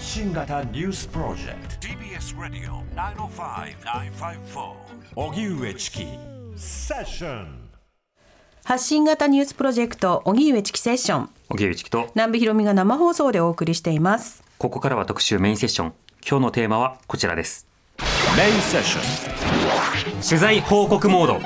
[0.00, 1.86] 発信型ニュースプロジェクト。
[1.86, 2.82] TBS ラディオ
[3.28, 4.72] 905-954
[5.14, 6.06] おぎゅうえちき
[6.56, 7.68] セッション
[8.64, 11.28] 発信型ニュースプロジェクト荻上チキセッション。
[11.50, 12.10] 荻上チキと。
[12.14, 14.42] 南部ひろみが生放送でお送りしています。
[14.56, 15.92] ここからは特集メインセッション。
[16.26, 17.66] 今日のテーマはこちらです。
[18.38, 21.40] メインセッション取材報告モード。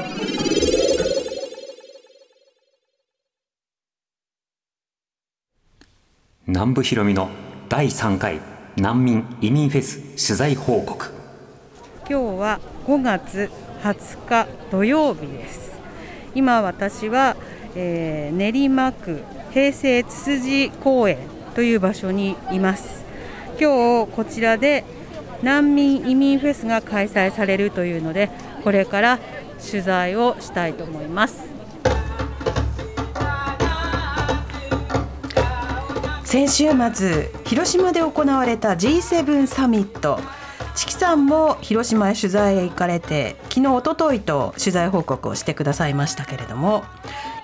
[6.46, 7.30] 南部ひろみの
[7.68, 8.40] 第3回
[8.76, 11.10] 難民移民フェス取材報告。
[12.08, 13.50] 今日は5月
[13.82, 15.72] 20日土曜日です。
[16.34, 17.36] 今私は、
[17.74, 21.18] えー練馬区平成つつじ公園
[21.54, 23.04] という場所にいます。
[23.58, 24.84] 今日こちらで
[25.42, 28.30] 難民移民フェスが開催されるというので
[28.62, 29.18] これから
[29.58, 31.53] 取材をしたいと思います。
[36.34, 40.18] 先週末広島で行われた G7 サミット。
[40.74, 46.82] チキさんも広島へ取材へ行かれて昨日おとといと取材報告をしてくださいましたけれども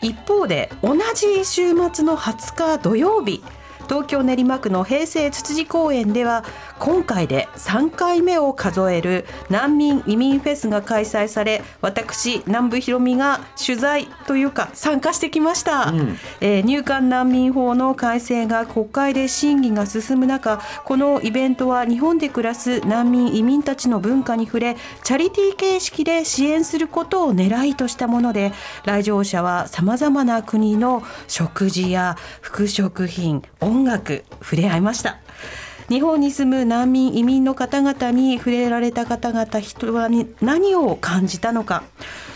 [0.03, 3.45] 一方で同じ週末の20日土曜日
[3.91, 6.45] 東京練馬区の平成つつじ公園では
[6.79, 16.17] 今回で3回目を数える難民移民フェスが開催され私南部ひろみが取材というか参加してきました、うん。
[16.41, 28.53] えー入管難民法の改正が国会で審議が進む中このイベントは日本で暮らす難民移民たちの文化に触れチャリティー形式で支援することを狙いとしたもので
[28.85, 35.19] 来場者はさまざまな国の食事や服飾品音楽触れ合いました。
[35.89, 40.09] 日本に住む難民移民の方々に触れられた方々人は
[40.41, 41.83] 何を感じたのか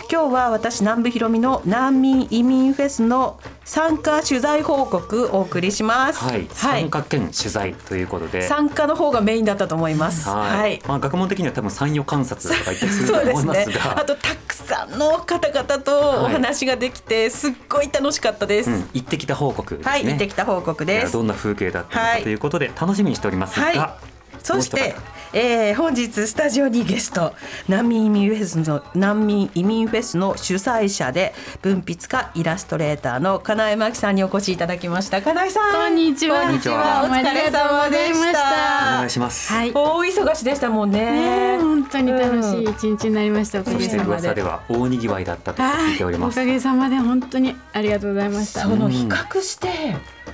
[0.09, 6.23] 今日は私南部ひろみの難民移民フェスの参加取材報告お送りします。
[6.23, 8.43] はい、参加兼取材ということで。
[8.43, 10.29] 参加の方がメインだったと思います。
[10.29, 13.75] はい、はいまあ学問的には多分産業観察とか言ったりすると思いますすね。
[13.75, 19.83] があとたくさんの方々とお話ができてすっごい楽しかったです、うん、行ってきた報告ね。
[19.83, 20.05] はい。
[20.05, 21.05] 行ってきた報告いです。
[21.05, 24.15] やどんな風景だったのはいかということで楽しみにしておりますが、はい。
[24.43, 24.95] そして
[25.37, 27.33] えー本日スタジオにゲスト
[27.67, 39.53] 難民移民フェスの難民移民フェスの主催者で文筆家イラストレーターの金井真紀さんにお越しいただきました金井さんこんにちはこんにちはおどうもあり疲れがとうござ様でしいましたたお願いします。
[39.53, 39.67] はい。
[39.67, 43.59] ね大忙しでしたもんねえ本当に楽しい一日になりました。
[43.59, 44.09] おかそしてげさまで。
[44.09, 46.39] 噂では大にぎわいだったと聞いております。
[46.39, 48.61] おかげさまで本当にありがとうございました。
[48.61, 49.67] その比較して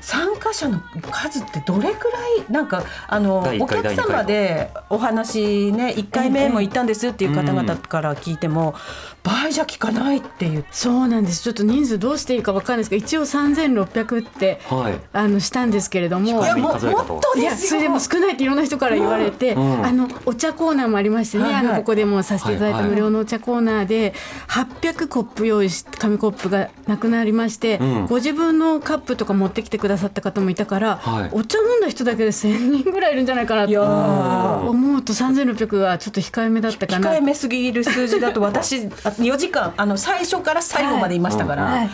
[0.02, 0.82] 参加者の
[1.12, 8.75] 数ってどれくらいなんかあのお客様でお話ね1回目も行ったんですっていう方々から聞いても
[9.24, 11.44] 倍じゃ聞かないって言ってそうなんです。
[11.44, 15.00] ちょっと人数どうしていいかわかんないですけど、一応三千六百ってはい。
[15.13, 16.25] あのしたんですけれども。
[16.25, 19.85] いやもももっといやそれでも少ないっていろんな人から言われて、うん。
[19.85, 21.66] あのお茶コーナーもありましてね、はいはい。
[21.68, 24.13] あのここでもさせていただいた無料のお茶コーナーで
[24.47, 28.06] 800コップ用意し紙コップがなくなりまして、うん。
[28.08, 31.29] ご自分のカップとか持ってきてくださった方もいたから、はい。
[31.31, 37.12] お茶飲んだ人だけで1000人ぐらいいるんじゃないかなといやー思うと3600はちょっと控えめだったかな。
[37.12, 38.78] 控えめすぎる数字だと私
[39.22, 41.88] 4時間あの最初から最後までいましたから、はい。
[41.88, 41.92] ち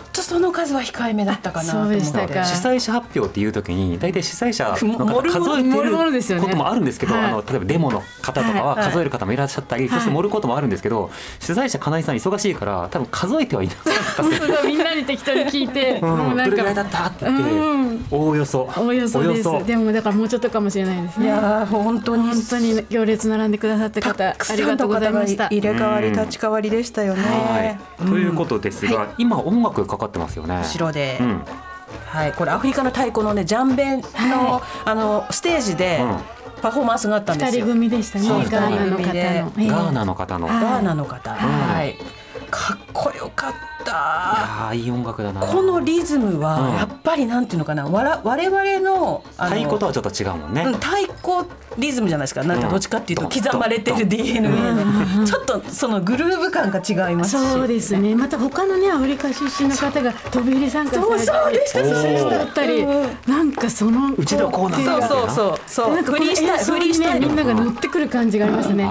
[0.00, 2.00] ょっとその数は控えめだったかなと思って。
[2.00, 2.44] そうでしたか。
[2.44, 6.42] 主催者発表っていう時に大体主催者の方数えてもるもるですよね。
[6.42, 7.24] ることもあるんですけど、はい。
[7.24, 8.84] あの例えばデモの方とかははい。
[8.90, 11.10] 数える方もいらっしゃったり、そして盛ることもあるんですけど
[11.40, 16.08] 取材者金井さん忙しいから多分数えてはいなかったみんなに適当に聞いて、うん。
[16.08, 17.26] もうなんどれぐらいだかったって
[18.10, 18.68] おおよそ。
[18.76, 19.48] およそです。
[19.48, 19.64] およそ。
[19.64, 21.26] でもだからもうちょっとかもしれないですね。
[21.26, 22.28] いやー本当に。
[22.28, 25.46] 本当に行列並んでくださった方たくさありがとうございました。
[25.48, 27.22] 入れ替わり立ち替わりでしたよね。
[27.22, 30.60] はい、ということですが、今音楽かかってますよね。
[30.62, 31.44] 後ろで、うん、
[32.06, 36.18] はい、これアフリカの太鼓のねジャンベンの、あのステージでうん。
[36.62, 37.66] パフォーマンスがあったんで二人すよ。
[37.66, 38.26] 組でしたね。
[38.26, 39.36] ガーナの方の。
[39.76, 40.56] ガーナの方の、はい。
[40.56, 41.98] いガーナの方、はい、
[42.50, 43.52] かっこよかっ
[43.84, 43.92] た。
[43.92, 45.42] やーいい音楽だな。
[45.42, 46.40] このリズムうん。
[46.40, 50.62] はやっぱりなんていうのかな、わら我々のあの太鼓とはちょっと違うもんね。
[50.62, 51.48] うん太鼓
[51.78, 52.44] リズムじゃないですか。
[52.44, 55.26] なんかどっちかっていうとうん刻まれてる DNA の。
[55.26, 56.78] ちょっとそのグルーヴ感が
[57.08, 57.50] 違いますし。
[57.52, 58.14] そうですね。
[58.14, 65.94] また他のねアフリカ出身の方が飛び入り参加されたりでしたそうでしただったりうんなんかそのうちのコーナーだそうそうそうそう。
[65.94, 68.84] なんかこの演奏にねみんなが乗ってくる感じがありましたね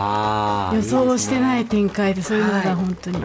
[0.77, 2.65] 予想してないい展開でそういうのはい。
[2.65, 3.18] が本当に。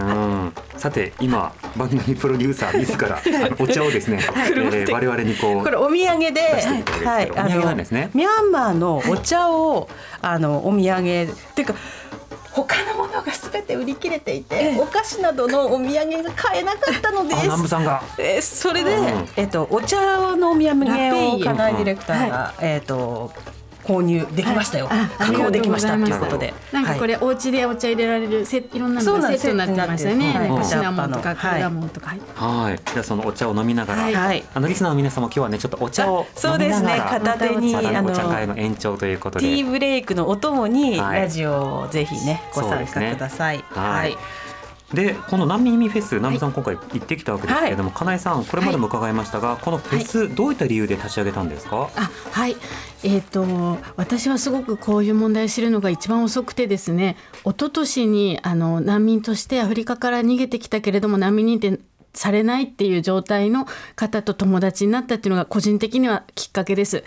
[0.76, 8.10] さて今番組プロデューサー自らあのお茶をですね、えー我々にこうこれお土産で、していただいてるんですけどお土産なんですね。
[8.14, 9.88] ミャンマーのお茶を
[10.20, 10.98] あのお土産。
[10.98, 11.74] っていうか
[12.52, 17.36] 他のものががすべて売り切れていて、お菓子などのお土産が買えなかったのです。
[17.36, 18.02] あ南部さんが。
[18.18, 19.28] えーそれで、うん。
[19.36, 23.30] えっとお茶のお土産を金井ディレクターが、えっと
[23.88, 25.96] 購入できましたよ、あ確保できました。
[25.96, 26.52] ということで。
[26.72, 30.32] なんかこれ、お家でお茶入れられるセいろんなセットになってましたよね。
[30.32, 32.08] んかシナモンとかはいカルダモンとか。
[32.08, 32.20] はい。
[32.34, 32.80] はい。
[32.84, 34.14] じゃあそのお茶を飲みながら、はい。
[34.14, 34.44] はい。
[34.54, 36.88] あのリスナーの皆様今日はねちょっとお茶をそう飲みですね。
[36.88, 37.10] ながら。
[37.20, 39.46] 片手にあのにお茶会の延長ということで。
[39.46, 41.20] ティーブレイクのお供にはい。
[41.22, 43.64] ラジオをぜひね、ご参加ください。
[43.70, 44.16] はい
[44.92, 51.90] でこの難民移民フェス南部さん今回行ってきたわけですけれども、金井さんこれまでも伺いましたが、このフェス、どういった理由で立ち上げたんですか？
[51.94, 52.56] あはい、
[53.02, 61.80] えー、と私はすごくこういう問題を知るのが一番遅くてですね一昨年にあの難民としてアフリカから逃げてきたけれども難民認定
[62.18, 67.04] されないっていう状態の方と友達になったっていうのが個人的にはきっかけです。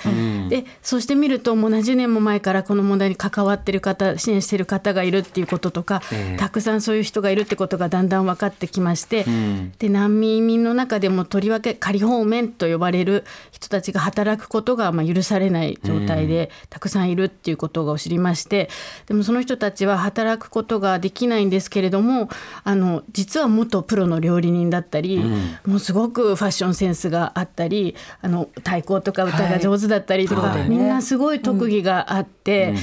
[0.50, 6.38] でそして見るともう何十年も前からこの問題に関わってる方支援してる方がいるっていうこととか、ええ。
[6.38, 9.74] たくさんそういう人がいるってことがだんだん分かってきまして、ん。
[9.78, 18.69] で難民移民の中でもとりわけ仮放免と呼ばれる人たちが働くことがまあ許されない状態でたくさんいるっていうことを知りまして。
[19.07, 22.30] でもその人たちは働くことができないんですけれども
[22.64, 25.00] あの実は元プロの料理人だったり、
[25.65, 32.74] もうすごくファッションセンスがあったりあの太鼓とか歌が上手だったりとか、はいみんなすごい特技があって。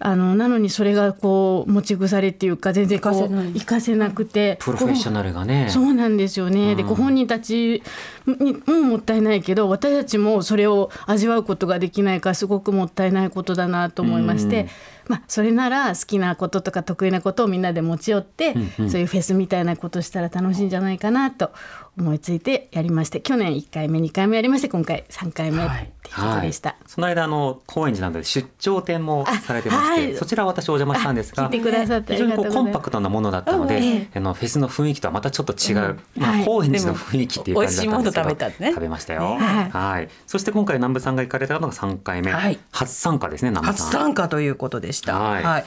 [0.00, 5.68] あのなのにそれがこう持ち腐れっていうか全然こう活かせなくてプロフェッショナルがね。
[5.70, 6.74] そうなんですよね。
[6.74, 7.82] でご本人たち
[8.26, 14.68] にももったいないけど私たちもそれを味わうことができないからすごくもったいないことだなと思いまして、
[15.08, 21.52] まあ、それなら好きなこととか得意なことをみんなで持ち寄って、そういうフェスみたいなことしたら楽しいんじゃないかなと
[21.96, 26.76] 思いついてやりまして去年1回目2回目やりまして今回3回目っていうことでした。
[26.86, 30.16] その間あの高円寺などで出張展もされてまして、はい。
[30.16, 34.08] そちらは私お邪魔したんですが非常にこうコンパクトなものだったので、うんえ。
[34.14, 36.44] あのフェスの雰囲気とはまたちょっと違う、まあ、はい。
[36.44, 38.70] 高円寺の雰囲気っていう感じだったんですけど、でも美味しいもの食べたね。
[38.74, 39.70] 食べましたよ、はい。
[39.70, 40.08] はい。
[40.26, 42.58] そして今回南部さんが行かれたのが3回目、はい。
[42.72, 43.92] 初参加ですね南部初さん。
[43.92, 45.16] 参加ということでした。
[45.18, 45.64] はい。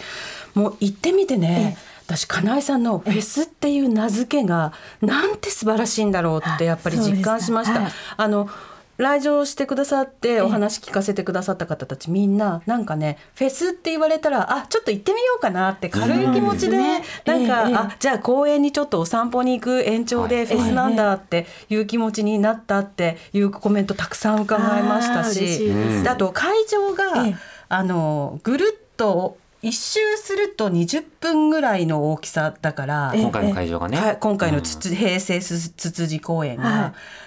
[0.55, 1.77] もう行ってみてね。
[2.07, 4.71] 私金井さんのフェスっていう名付けが
[5.01, 7.75] なんて素晴らしいんだろうってやっぱり実感しました。
[7.75, 8.49] そうですあの
[8.97, 17.01] 来場してくださってお話聞かせてくださった方たちみんななんかねフェスって言われたらあちょっと行ってみようかなって軽い気持ちで、うんなん
[17.47, 25.71] か、ええあじゃあ公園にちょっとお散歩に行く延長でフェスなんだっていう気持ちになったっていうコメントたくさん伺いましたし
[26.07, 27.35] あと会場が、ええ。
[27.69, 29.37] あのぐるっと
[29.67, 36.93] 一周すると20分ぐらいの大きさだから、今回の会場がね、はい、今回のつつ、平成すつつじ公園が、はい。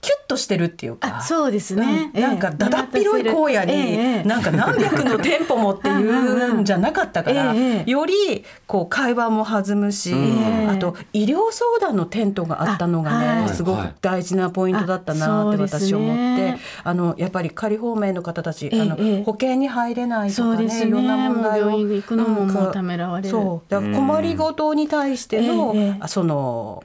[0.00, 1.18] キュッとしてるっていうか。
[1.18, 2.20] あそうですね、うん。
[2.20, 13.48] なんかだだっ広い荒野に、ええなんか何百の店舗もっていうんじゃなかったから、 ええよりこう会話も弾むし、えあと医療相談のテントがあったのがね、あはい。
[13.50, 16.58] すごく大事なポイントだったなって私思って、ね。
[16.82, 19.24] あのやっぱり仮放免の方たち、ええあのええ。
[19.24, 20.88] 保険に入れないとかねそうですね。
[20.88, 23.30] いろんな問題をもう病院に行くのももうためらわれる。
[23.30, 23.70] そう。
[23.70, 25.74] だから困りごとに対しての、
[26.06, 26.82] その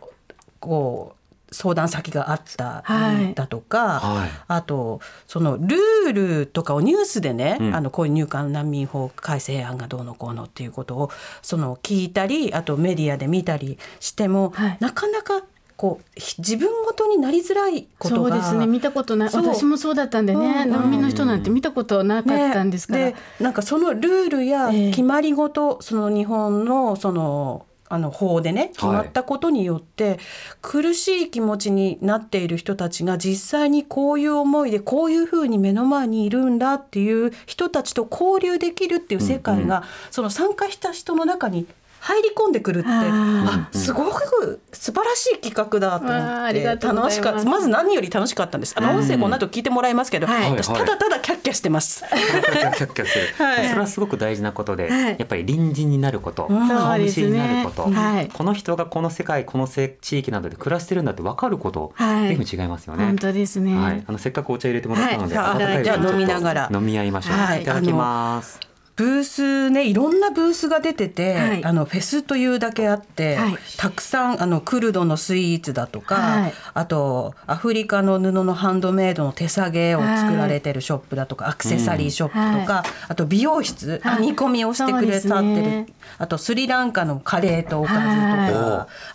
[0.59, 3.33] こう相談先があったはい。
[3.33, 4.29] だとか、はい。
[4.47, 7.75] あとそのルールとかをニュースでね、うん。
[7.75, 11.11] あのこういう入管難民法改正案がどうのこうのっていうことを
[11.41, 14.77] その聞いたりあとメディアで見たりしても、はい。
[14.79, 15.43] なかなか
[15.77, 18.65] こうひ自分ごとになりづらいことがそうですね。
[18.65, 19.29] 見たことない。
[19.33, 20.71] 私もそうだったんでね、うん。
[20.71, 23.15] 難民の人なんて見たことなかったんですから、ね。
[23.39, 24.89] でなんかそのルールやええ。
[24.91, 30.19] 決まり事、その日本のそのあの法でね決まったことによって、
[30.61, 41.65] 苦しい気持ちになっている人たちが実際にこういう思いでこういうふうに目の前にいるんだっていう人たちと交流できるっていう世界が、その参加した人の中に
[42.05, 52.03] 入り込んでくるってああすごく素晴らしい企画だと思って楽しかったまず何より楽しかったんですあの音声この後聞いてもらいますけど、はい私ただただキャッキャしてます。
[52.07, 63.05] キャッキャッキャする、はいそれはすごく大事なことで、はいやっぱり隣人になること、ん顔見知りになること、ねはいこの人がこの世界このせ地域などで暮らしてるんだって分かること、はい随分違いますよね。
[63.05, 67.37] 本当ですね、はい、あのせっかくお茶入れてもらったので、はいじゃあちょっと飲みながら飲み合いましょう。
[67.37, 68.74] はいいただきます。
[68.95, 71.65] ブースねいろんなブースが出てて、はい。
[71.65, 73.57] あのフェスというだけあって、はい。
[73.77, 76.53] たくさんあのクルドのスイーツだとか、はい。
[76.73, 84.15] あとアフリカの布のハンドメイドの手作業を作られてるショップだとか、アクセサリーショップとか、あと美容室、はい。
[84.23, 85.87] 編み込みをしてくれたってる、ね。
[86.17, 88.51] あとスリランカのカレーとおかずとか、はい。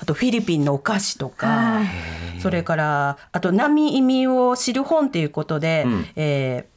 [0.02, 1.46] あとフィリピンのお菓子とか。
[1.46, 2.40] はい。
[2.40, 6.06] それからあと難民移民を知る本ということで、うん。
[6.16, 6.69] えー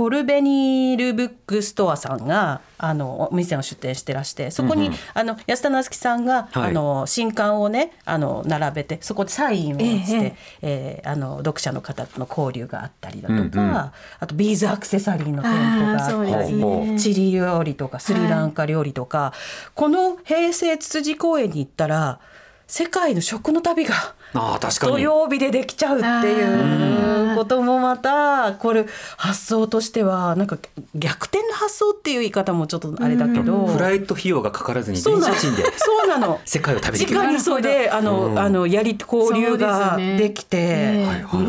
[0.00, 4.98] ポルベニールブックストアさんがあのお店を出店してらしてそこに、うんうん。
[5.12, 6.70] あの安田なつきさんが、はい。
[6.70, 11.02] あの新刊をねあの並べてそこでサインをして、ええ。
[11.04, 13.76] ーあの読者の方との交流があったりだとか、うんうん。
[13.76, 13.92] あ
[14.26, 16.98] とビーズアクセサリーの店舗があったり、ね。
[16.98, 19.34] チリ料理とかスリランカ料理とか、
[19.74, 22.20] この平成つつじ公園に行ったら
[22.66, 24.92] 世界の食の旅がああ確かに。
[24.92, 30.58] 土曜日でできちゃうっていうこともまたこれ発想としてはなんか
[30.94, 35.32] 逆転の発想っていう言い方もちょっとあれだけど、フライト費用がかからずにそうなの。
[35.32, 36.40] 電車賃でそうなの。
[36.44, 37.18] 世界を旅できる。
[37.18, 38.38] 直にそれであの、うん。
[38.38, 41.22] あのやり交流ができて、ええはい。
[41.22, 41.40] はい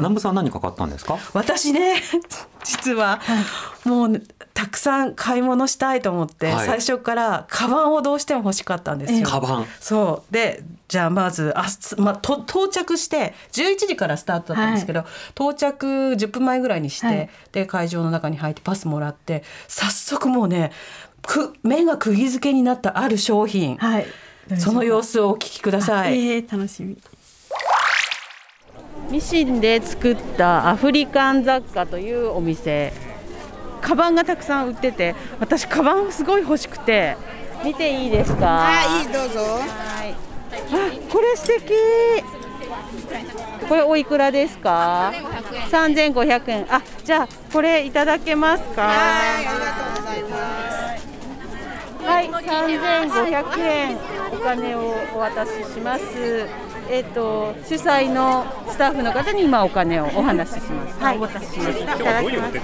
[0.00, 1.18] 南部さんは何か買ったんですか？
[1.34, 1.96] 私ね
[2.64, 3.20] 実は
[3.84, 4.22] もうね
[4.54, 6.66] たくさん買い物したいと思って、はい。
[6.66, 9.26] 最初からカバンをどうしても欲しかったんですよ。
[9.26, 9.66] カバン。
[9.80, 10.32] そう。
[10.34, 15.04] でじゃあまずあ、すまあ、と到着して11時からスタートだったんですけど、
[15.36, 17.30] 到着10分前ぐらいにして、はい。
[17.52, 20.72] で会場の中に入ってパスもらって早速もうね
[21.22, 24.06] く目が釘付けになったある商品、はい。
[24.58, 26.18] その様子をお聞きください。
[26.26, 26.98] えー、楽しみ。
[29.12, 32.92] ミシンで作ったアフリカン雑貨というお店。
[33.80, 37.16] カバンがたくさん売ってて私カバンすごい欲しくて。
[37.64, 38.46] 見ていいですか？
[38.46, 39.40] はい、どうぞ。
[39.60, 40.29] あ
[41.10, 41.74] これ素敵
[43.68, 45.12] これおいくらですか？
[45.70, 48.82] 三千五百円あじゃあこれいただけますか？
[52.02, 53.60] はい、三千五百。
[53.60, 53.98] 円
[54.32, 56.46] お金をお渡しします。
[56.92, 60.98] えっ、と主催のスタッフの方に今お金をお話しします。
[60.98, 61.94] はい、お渡ししました。
[61.94, 62.58] いただきます。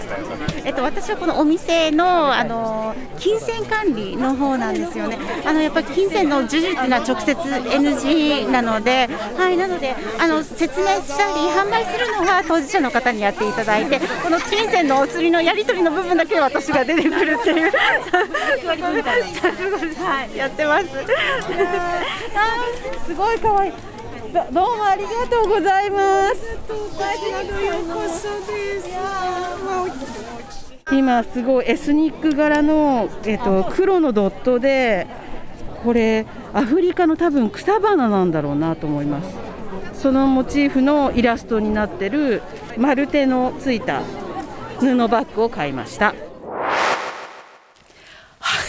[0.64, 5.16] えっと私はこのお店のあの金銭管理の方なんですよね。
[5.47, 17.71] あのやっぱり金銭の授受っていうのは直接 NG なので、はいなのであの説明したり販売するのは当事者の方にやっていただいて、この金銭のお釣りのやり取りの部分だけ私が出てくるっていう。
[20.02, 20.87] はいやってます。
[23.06, 23.95] すごい可愛い。
[24.37, 26.59] どどうもありがとうございます。
[30.93, 35.07] 今すごいエスニック柄の、えっと黒のドットで
[35.83, 39.35] これアフリカの多分草花なんだろうなと思います。
[39.95, 42.43] そのモチーフのイラストになってる
[42.76, 44.02] 丸手のついた
[44.81, 46.09] 布バッグを買いました。
[46.09, 46.14] は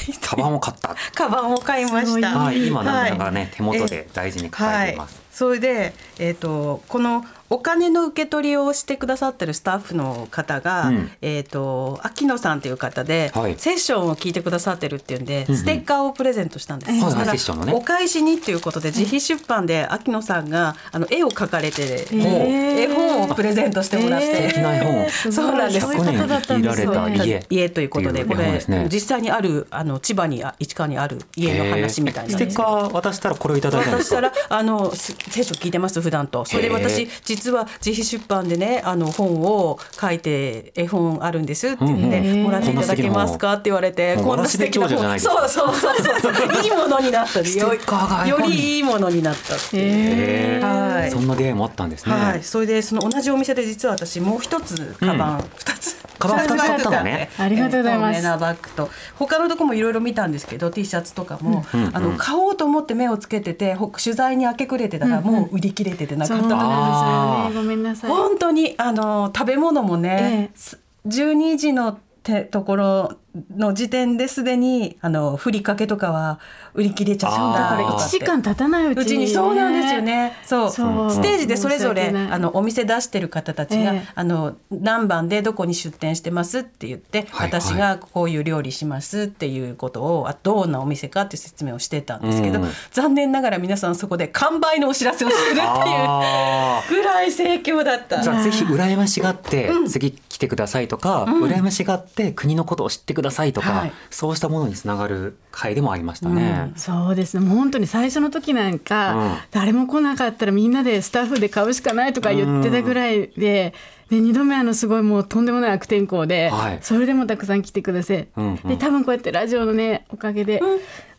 [0.08, 0.14] い。
[0.22, 0.96] カバンを買った。
[1.14, 2.40] カバンを買いました。
[2.40, 11.12] はい今南部さんがね、はい手元で大事に抱えています、それで、えー、とこのお金の受け取りをしてくださってるスタッフの方が、うん。
[11.22, 13.56] えー、と秋野さんという方で、はい。
[13.58, 15.58] セッションを聞いてくださってるっていうんで、うんうん。
[15.58, 17.74] ステッカーをプレゼントしたんです、はいそしたらセッションのね。
[17.74, 25.88] お返しにっていうことで自費出版で秋野さんがあの絵を描かれて、絵本をプレゼントしてもらって、素敵な絵本をそうなんです。
[25.88, 27.46] 100年生きられた家。
[27.50, 32.32] 家ということでこれ実際にあるあの千葉にあ市川にある家の話みたいな。
[32.32, 34.18] ステッカー渡したらこれをいただいたんですか？
[34.18, 36.46] 渡したらあのす聖書聞いてます普段と。
[36.46, 42.44] それでへ私ー実は自費出版でねあの本を書いて絵本あるんですって言って、うんうん。
[42.44, 46.64] もらっていただけますかって言われてこんな素敵なわらしべ長者じゃないですかそうそうそうそうそう。
[46.64, 47.40] いいものになった。
[47.40, 50.64] よ本にりいいものになったっていう。
[50.64, 51.12] はい。
[51.12, 55.96] そんな出会いもあったんですね、はい、それでその同じお店で実は私もう一つカバン二、つ。
[56.20, 57.30] カバン二つ買ったのね。
[57.38, 58.24] ありがとうございます。
[58.24, 58.90] なバッグと。
[59.16, 61.96] 他のとこもいろいろ見たんですけど T シャツとかも、うんうん。
[61.96, 66.46] あの買おうと思って目をつけててほ取材に明け暮れてたらもう売り切れててなかった。
[66.46, 67.68] うなんですよね。
[67.68, 68.10] ごめんなさい。
[68.10, 73.18] 本当にあの食べ物もね、えす12時のてところ
[73.56, 76.40] の時点ですでにあのふりかけとかは
[76.74, 77.84] 売り切れちゃったあー。
[77.84, 79.28] とかって1時間経たないうちに,、うちに。
[79.28, 80.34] そうなんですよね。
[80.46, 80.72] そう。
[80.72, 81.12] そう。
[81.12, 84.08] ステージでそれぞれあのお店出してる方たちが、ええ。
[84.14, 92.70] あの何番でどこに出店してますって言って、はい私がこういう料理しますっていうことをあどんなお店かっていう説明をしてたんですけど、うん。
[92.92, 98.18] 残念ながら皆さんそこで完売のお知らせをするっていうあぐらい盛況だった。
[98.18, 98.24] ー。
[98.24, 103.94] じゃあぜひ羨ましがって次来てくださいとか、羨ましがって国のことを知ってくださいとか、はい。
[104.10, 106.72] そうしたものにつながる会でもありましたね。
[106.76, 107.46] そうですね。
[107.46, 109.38] もう本当に最初の時なんか、うん。
[109.52, 113.74] 誰も来なかったらみんなでスタッフで買うしかないとか言ってたぐらいで。
[114.10, 116.80] で2度目あのすごいもうとんでもない悪天候で、はい。
[116.82, 118.56] それでもたくさん来てください、うんうん。
[118.70, 120.62] で多分こうやってラジオのねおかげで、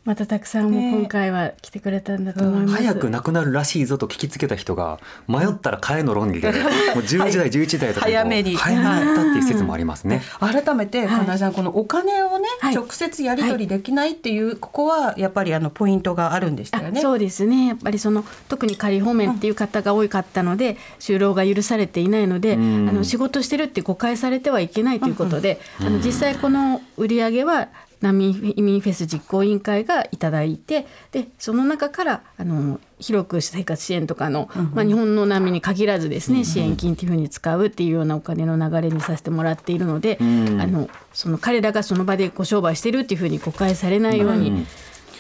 [0.09, 2.83] またたくさんも今回は来てくれたんだと思います。
[2.83, 6.59] 早くなくなるらしいぞと聞きつけた人が迷ったら買えの論理で もう
[7.03, 8.57] 10時台11台とか早めに。
[8.57, 10.23] 早めに行ったっていう説もありますね。
[10.41, 12.75] 改めて金井さん、このお金をね、はい。
[12.75, 17.01] 直接やり取りできないっていう、ここはやっぱりあのポイントがあるんでしたよね。
[17.01, 17.67] あそうですね。
[17.67, 22.89] やっぱりその特に仮放免っていう方が多かったので、就労が許されていないので、ん。
[22.89, 27.69] あの仕事してるって誤解されてはいけないということで、あの実際この売り上げは
[28.01, 40.61] 難民移民フェス実行委員会がいただいてでその中からあの広く生活支援とかの、まあ、日本の難民に限らずですね、支援金っていうふうに使うっていうようなお金の流れにさせてもらっているので、ん。
[40.61, 44.67] あのその彼らがその場でご商売してるっていうふうに誤解されないように、うん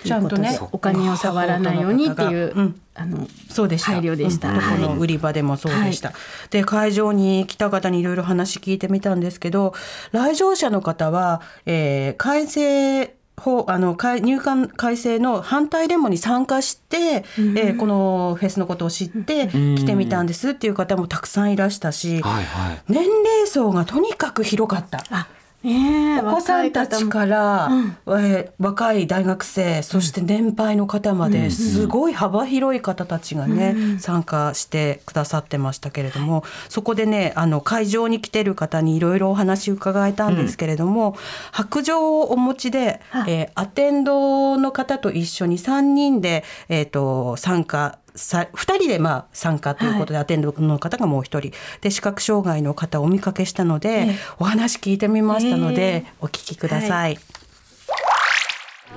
[0.05, 2.81] ちゃんとねお金を触らないようにっていう、うん。
[2.95, 3.93] あのそうでした。
[3.93, 4.55] 配慮でしたうん。
[4.57, 6.13] どこのはい売り場でもそうでした。
[6.51, 9.75] で会場に来た方にいろいろ話聞いてみたんですけど、
[10.13, 19.77] 来場者の方は、えー改正法あの改入管改正の反対デモに参加して、えーこのフェスのことを知ってん。
[19.77, 22.83] 来てみたんですっていう方もたくさんいらしたし、はいはい。
[22.89, 25.05] 年齢層がとにかく広かった。
[25.11, 25.29] あ
[25.63, 27.69] ねえお子さんたちから、
[28.07, 41.17] えー若い大学生そして年配の方まで、すごい幅広い方たちがね、参加してくださってましたけれどもそこでねあの会場に来てる方にいろいろお話伺えたんですけれども、
[41.53, 51.53] 白状をお持ちで、えーアテンドの方と一緒に3人で、えー、と参加さ2人でまあ参加ということで、アテンドの方がもう1人。
[51.81, 54.17] で視覚障害の方をお見かけしたので、ええ。
[54.39, 57.19] お話聞いてみましたので、えお聞きください。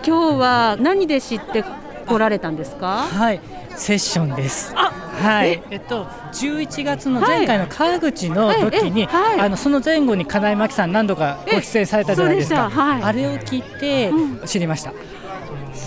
[0.06, 1.63] 今日は何で知って
[2.08, 3.08] 来られたんですか？
[3.08, 3.40] はい、
[3.75, 4.74] セッションです。
[4.75, 5.75] はい、え？
[5.75, 9.40] っと11月の前回の川口の時に、はいはい。
[9.42, 12.70] あのその前後に金井真紀さん何度かご出演されたじゃないですか。
[12.70, 13.04] はい。
[13.04, 14.12] あれを聞いて
[14.48, 14.94] 知りました。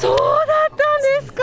[0.00, 0.24] そうだ
[0.66, 1.42] ったんですか。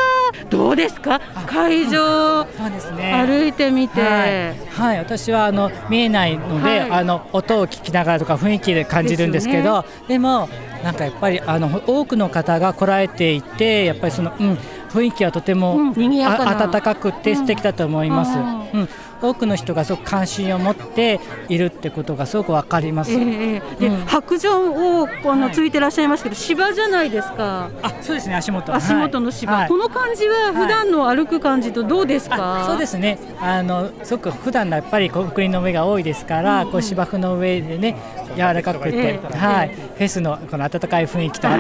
[0.50, 1.20] どうですか。
[1.48, 3.14] 会場そうですね。
[3.14, 6.92] 歩いてみて、はい、はい、私はあの見えないので、はい。
[6.92, 10.50] あの音を聞きながらとか雰囲気で感じるんですけどでも
[10.84, 14.54] なんかやっぱりあの多くの方が来られていてやっぱりその、うん、
[14.90, 18.90] 雰囲気はとても、うん温かくて素敵だと思います、ううん
[19.22, 24.06] 多くの人がすごく関心を持っているってことがすごくわかります、ええで、うん。
[24.06, 27.70] 白状をあのはいついてらっしゃいますけど、芝じゃないですか。
[27.82, 28.74] あそうですね足元。
[28.74, 29.68] 足元の芝、はい。
[29.68, 33.18] この感じは普段の歩く感じとどうですか、あそうですね。
[33.40, 37.96] あのすごく普段のやっぱりコンクリの上が多いですから、こう芝生の上でね
[38.36, 39.38] 柔らかくて、ええ。
[39.38, 41.60] はい、フェスのこの温かい雰囲気とあっ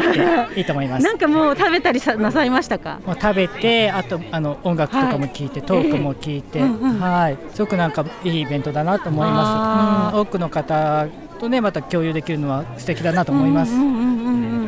[0.53, 1.03] ていいと思います。
[1.03, 2.99] なんかもう食べたりさなさいましたか？
[3.05, 6.99] もう食べてあとあの音楽とかも聞いて、トークも聞いて、ええうんうん。
[6.99, 11.07] はいすごくなんかいいイベントだなと思います、うん、多くの方
[11.39, 13.73] とねまた共有できるのは素敵だなと思います、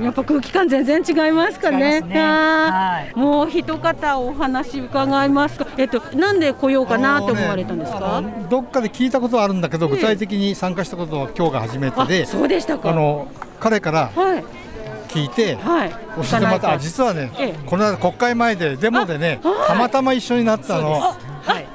[0.04, 2.02] やっぱ空気感全然違いますかね。
[2.02, 2.20] ね。
[2.20, 5.68] はもう一方お話伺いますか。
[5.78, 8.18] えっとなんで来ようかなと思われたんですか？
[8.18, 12.90] あのどっかで聞いたことはあるんだけど、具体的に参加したことは今日が初めてあで、そうでしたか。
[12.90, 13.28] あの
[13.60, 14.44] 彼からはい。
[15.08, 15.90] 聞いて、はい。
[15.92, 16.72] 教えてもらった。
[16.72, 17.56] あ実はね、ええ。
[17.68, 20.94] この間国会前でデモでね、たまたま一緒になったの。
[20.94, 21.68] はい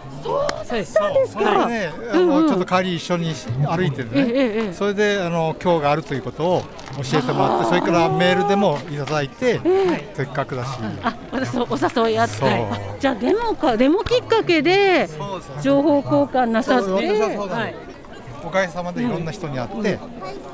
[0.65, 0.93] そうです。
[1.33, 2.41] それでね、あのう。
[2.41, 2.49] んうん。
[2.49, 3.35] ちょっと帰り一緒に
[3.67, 4.33] 歩いてるええね。
[4.35, 6.63] ええそれであの今日があるということを
[7.03, 9.61] 教えてもらって、それからメールでもいただいて、
[10.15, 10.79] せっかくだし。
[11.03, 11.67] あ、私お
[12.07, 12.35] 誘いあって。
[13.01, 15.09] じゃあデモかデモきっかけで
[15.63, 17.98] 情報交換なさって。
[18.49, 19.99] おかげさまでいろんな人に会って、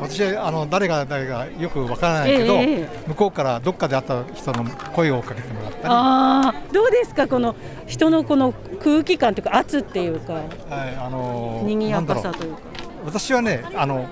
[0.00, 7.54] 私はあの誰が誰がよくわからないけど、ええ向こうからどっかで会った人の声をかけてもらったり、はああ、どうですかこの
[7.86, 8.52] 人のこの
[8.82, 10.32] 空気感というか圧っていうか。
[10.34, 10.36] い
[10.98, 12.60] あのー賑やかさというか。
[13.04, 14.08] 私はねあの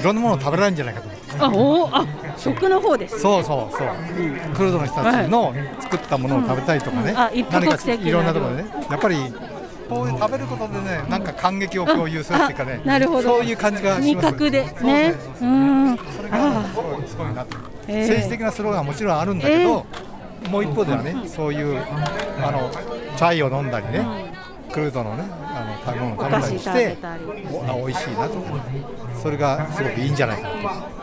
[0.00, 1.22] いろんなものを食べられるんじゃないかと思って。
[1.38, 1.96] あ、おー
[2.34, 3.20] あ、食の方です。
[3.20, 3.88] そうそうそう、
[4.56, 7.18] クルドの人たちの作ったものを食べたりとかね、うん。
[7.18, 9.16] あ一夫何か国籍いろんなところでね、やっぱり
[9.94, 13.22] こういう食べることでね、なんか感激を共有するっていうかね、あなるほど。
[13.22, 14.26] そういう感じがします。
[14.26, 15.14] 味覚でね。
[15.38, 15.48] そう。
[15.48, 15.52] う
[15.92, 15.98] ん。
[16.16, 17.56] それがすごいすごいなと、
[17.88, 18.00] ええ。
[18.00, 19.86] 政治的なスローガンはもちろんあるんだけど、
[20.50, 21.78] もう一方ではね、そういう
[22.42, 22.70] あの
[23.16, 24.04] チャイを飲んだりね、
[24.72, 26.96] クルードのねあの食べ物を食べたりして
[27.52, 28.64] おあ美味しいなとか、
[29.22, 31.01] それがすごくいいんじゃないかと。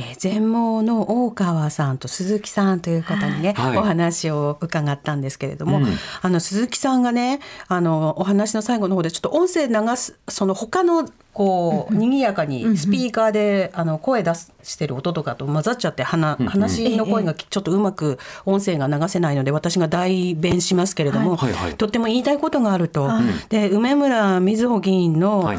[0.00, 3.76] えー全盲の大川さんと鈴木さんという方にね、はい。
[3.78, 5.86] お話を伺ったんですけれども、うん。
[6.22, 14.32] あの鈴木さんがねあのお話の最後の方でちょっと音声流すその他のこう賑やかにスピーカーであの声出
[14.62, 21.38] してる音とかと混ざっちゃって話話の声がちょっとうまく音声が流せないので私が代弁しますけれども、
[21.78, 23.08] とっても言いたいことがあると。
[23.48, 25.54] で梅村みずほ議員の,、あ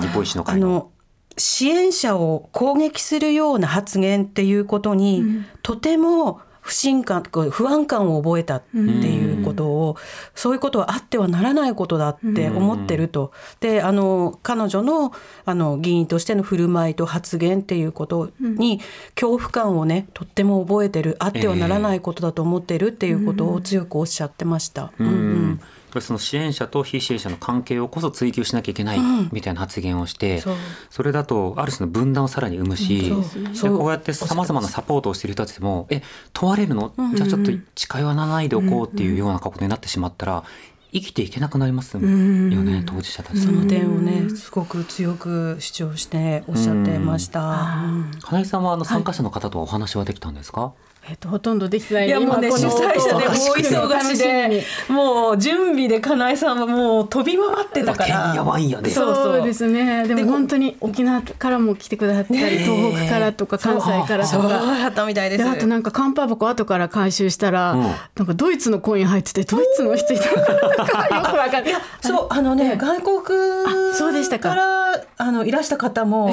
[0.58, 0.92] の
[1.38, 5.24] 支援者を攻撃するような発言っていうことに、
[5.64, 9.98] とても不信感不安感を覚えたっていうことを、
[10.36, 13.32] そういうことはあってはならないことだって思ってると。
[13.60, 15.12] であの彼女の
[15.46, 18.80] あの議員としての振る舞いと発言っていうことに
[19.16, 24.92] 恐怖感をねとっても覚えてるあってはならないことだと思ってるっていうことを強くおっしゃってました。
[25.00, 25.60] うん
[26.00, 29.00] その支援者と非支援者の関係をこそ追求しなきゃいけない
[29.34, 30.56] みたいな発言をして、そう。
[30.90, 33.20] それだとある種の分断をさらに生むし、う。
[33.20, 36.02] んこうやってさまざまなサポートをしている人たちでも「え
[36.32, 36.94] 問われるの？
[37.16, 40.44] じゃあちょっと誓いはならないでおこう」っていうようなことになってしまったら
[40.94, 42.84] 生きていけなくなりますよね。
[42.86, 43.40] 当事者たち。
[43.40, 47.40] その点をねすごく強く主張しておっしゃってました。
[47.86, 48.12] うん。
[48.22, 50.74] 金井さんはあの参加者の方とはお話はできたんですか、
[51.10, 53.26] えっとほとんどできてないいやもうね主今この催者でもう
[53.58, 59.44] 忙楽しでもう準備でかなえさんはもう飛び回ってたかてんやらわんやでそうそう。
[59.44, 60.08] ですね。
[60.08, 64.50] でも本当に沖縄からも来てくださったり東北からとか関西からとそうか。
[64.50, 67.82] だったみたいでですあとなんかカンパ箱後から回収したら、うん。
[67.82, 67.88] な
[68.24, 73.40] んかドイツのコイン入っててドイツの人いたのかなとかよくわかんないそうあのね外国
[73.92, 74.50] あそうでしたか。
[74.50, 76.26] からあのいらした方も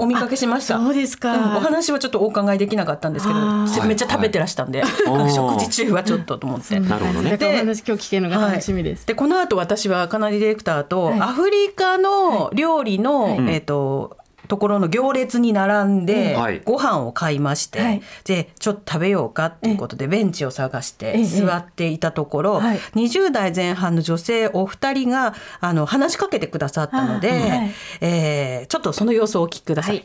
[0.00, 0.78] お見かけしました。
[0.78, 1.56] そうですか、うん。
[1.56, 3.40] お話はちょっとお伺いできなかったんですけど
[3.86, 4.90] めっちゃ食べてらしたんで、はい。
[5.32, 6.78] 食事中はちょっとと思って。
[6.80, 7.30] なるほどね。
[7.30, 11.20] だからお話今日聞けるのが楽しみです、でこの後私はカナディディレクターと、はい。
[11.20, 13.50] アフリカの料理の、い。
[13.50, 14.16] えっ、と
[14.48, 16.60] ところの行列に並んで、はい。
[16.64, 18.02] ご飯を買いまして、はい。
[18.24, 21.24] でちょっと食べようかっていうことでベンチを探してええ。
[21.24, 22.78] 座っていたところ、はい。
[22.94, 27.70] 20代前半の女性お二人があの話しかけてくださったので、あはい。
[28.00, 30.04] えーちょっとその様子をお聞きください。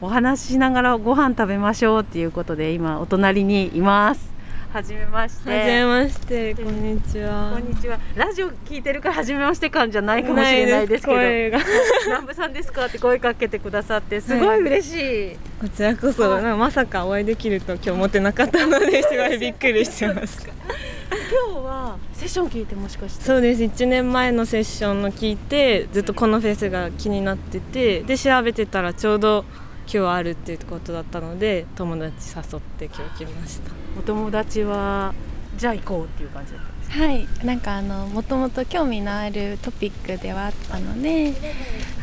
[0.00, 4.32] お話ししながらご飯食べましょうっていうことで今お隣にいます。
[4.72, 5.50] はじめまして。
[5.50, 7.52] はじめまして、こんにちは。
[7.54, 7.98] こんにちは。
[8.14, 11.16] ラジオ聞いてるから初めまして感じゃないかもしれないですけど。
[11.16, 11.58] 声が。
[12.06, 20.46] 南部さんですかって声かけてくださってすごい嬉しい、こちらこそ、まさかお会いできると今日思ってなかったので、すごいびっくりしてます。
[20.46, 23.24] 今日はセッション聞いてもしかして？
[23.24, 29.46] そうです、1年前のセッションの聞いて、ずっとこのフェスが気になってて、で調べてたらちょうど
[29.90, 33.70] 今日あるっていうことだったので、友達誘って今日来ました。
[33.98, 35.14] お友達は
[35.56, 41.34] じゃあ行こうっていう感じだったんですはい、なんかあのもともと興味のあるトピックではあったので、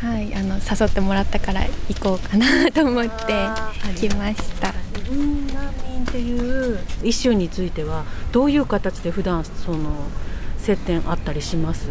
[0.02, 3.12] はい、あの誘ってもらったから行こうかなと思って
[3.96, 4.74] 来ました。
[5.08, 9.92] 難民っていうイシューについてはどういう形で普段その
[10.58, 11.88] 接点あったりします？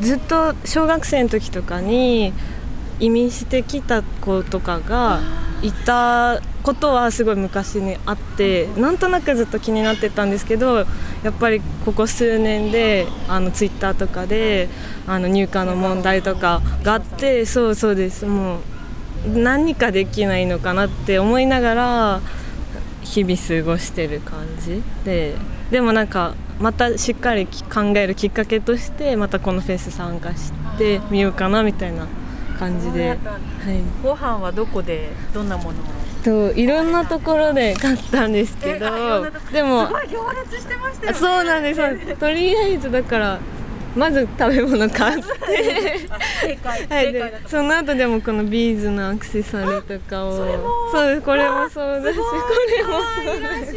[0.00, 2.32] ずっと小学生の時とかに
[3.00, 5.20] 移民してきた子とかが
[5.62, 10.84] いたことはすごい昔にあってなんとなくずっと気になってたんですけどや
[11.30, 14.68] っぱりここ数年であのツイッターとかで
[15.06, 18.26] あの入荷の問題とかがあってそうそうです。
[18.26, 18.58] もう
[19.26, 22.20] 何かできないのかなって思いながら
[23.02, 24.82] 日々過ごしてる感じ。
[25.04, 25.34] で
[25.70, 32.06] でもなんかまたしっかり考えるきっかけとしてまたこのフェス参加してみようかなみたいな
[32.58, 33.18] 感じで、はい、
[34.02, 35.72] ご飯はどこでどんなものを？
[36.24, 41.18] といろんなところで買ったんですけどでもすごい行列してましたよね。
[41.18, 42.16] そうなんです。
[42.16, 43.38] とりあえずだから
[43.96, 45.28] まず食べ物買って。
[46.88, 50.36] はい、でその後でもこのビーズのアクセサリーとかを。
[50.92, 52.24] そうですこれもそうだしこ
[52.76, 53.76] れもそうだし。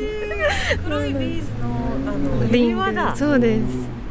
[0.84, 1.68] 黒いビーズの
[2.12, 3.18] あの輪だグ。
[3.18, 3.62] そうです。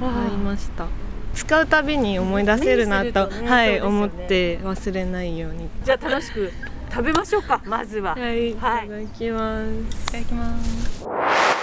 [0.01, 0.87] 買いました
[1.35, 3.83] 使うたびに思い出せるなと、ねはい、ね。
[3.83, 5.69] 思って忘れないように。
[5.85, 6.53] じゃあ楽しく
[6.91, 8.15] 食べましょうかまずは。
[8.15, 8.89] はい、いはい。
[8.89, 9.71] ただきます。
[9.71, 11.61] いただきます。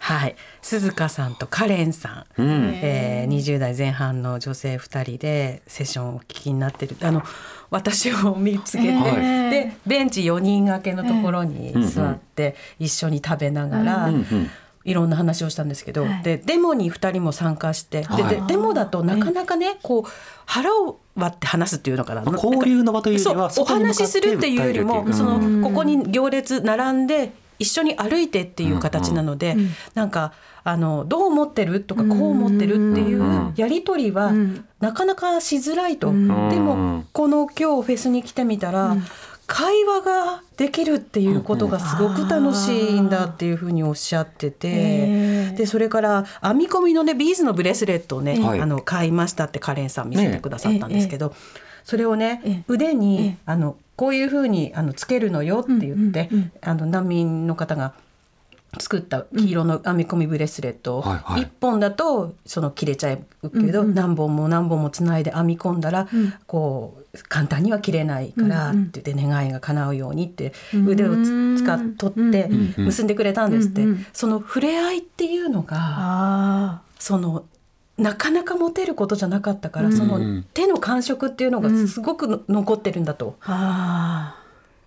[0.00, 2.70] はい、鈴鹿さんとカレンさん、うん。
[2.82, 6.96] えー、20代前半の女性2人でセッションをお聞きになってる。
[7.02, 7.22] あの
[7.70, 9.50] 私を見つけて、はい。
[9.50, 14.50] でベンチ4人掛けのところに座って一緒に食べながら、うんうん
[14.84, 16.22] いろんな話をしたんですけど、はい。
[16.22, 18.24] でデモに2人も参加して、はい。
[18.24, 20.10] ででデモだとなかなかねこう
[20.46, 22.22] 腹を割って話すっていうのかな。
[22.22, 25.62] まあ交流の場というよりはそうお話しするっていうよりも、うそのうん。
[25.62, 34.64] ここに行列並んで一緒に歩いてっていう形なので、うんなんかあのどう思ってるとかこう思ってるっていうやり取りはうん。
[34.80, 36.26] なかなかしづらいと、うん。
[36.48, 36.64] でうん。
[36.64, 38.96] もこの今日フェスに来てみたら、
[39.52, 48.60] 会話ができるっていうことがすごく楽しいんだっていうふうにおっしゃってて、でそれから編み込みのねビーズのブレスレットをね、はい。
[48.60, 51.34] あの買いましたってカレンさん見せてくださったんですけど、
[51.82, 52.64] それをね、ええ。
[52.68, 53.36] 腕に、ええ。
[53.44, 57.94] あのこういうふうにあのつけるのよって言って、あの難民の方が
[58.78, 61.42] 作った黄色の編み込みブレスレット、はいはい。
[61.42, 66.34] 1本だとその切れちゃうけど、何本も何本もつないで編み込んだら、うん。
[66.46, 70.88] こう簡単には切れないからって言って願いが叶うようにってうん。
[70.88, 77.44] 腕をつ使っ取って結んでくれたんですって、その触れ合いっていうのがあその
[77.98, 83.36] なかなか持てることじゃなかったから、うんその手の感触っていうのがすごくの残ってるんだと。
[83.40, 83.44] ー。
[83.46, 84.39] あ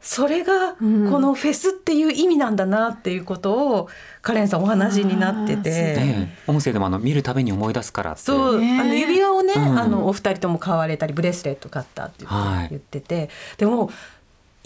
[0.03, 1.09] それがうん。
[1.09, 3.89] このフェスっていう意味なんだなっていうことを
[4.21, 6.27] カレンさんお話になってて。
[6.45, 12.69] 音声でもあの見るたびに思い出すからってそう、ねあの指輪をね、うんあのお二人とも買われたりブレスレット買ったって言って,、はい。
[12.69, 13.89] 言っててでも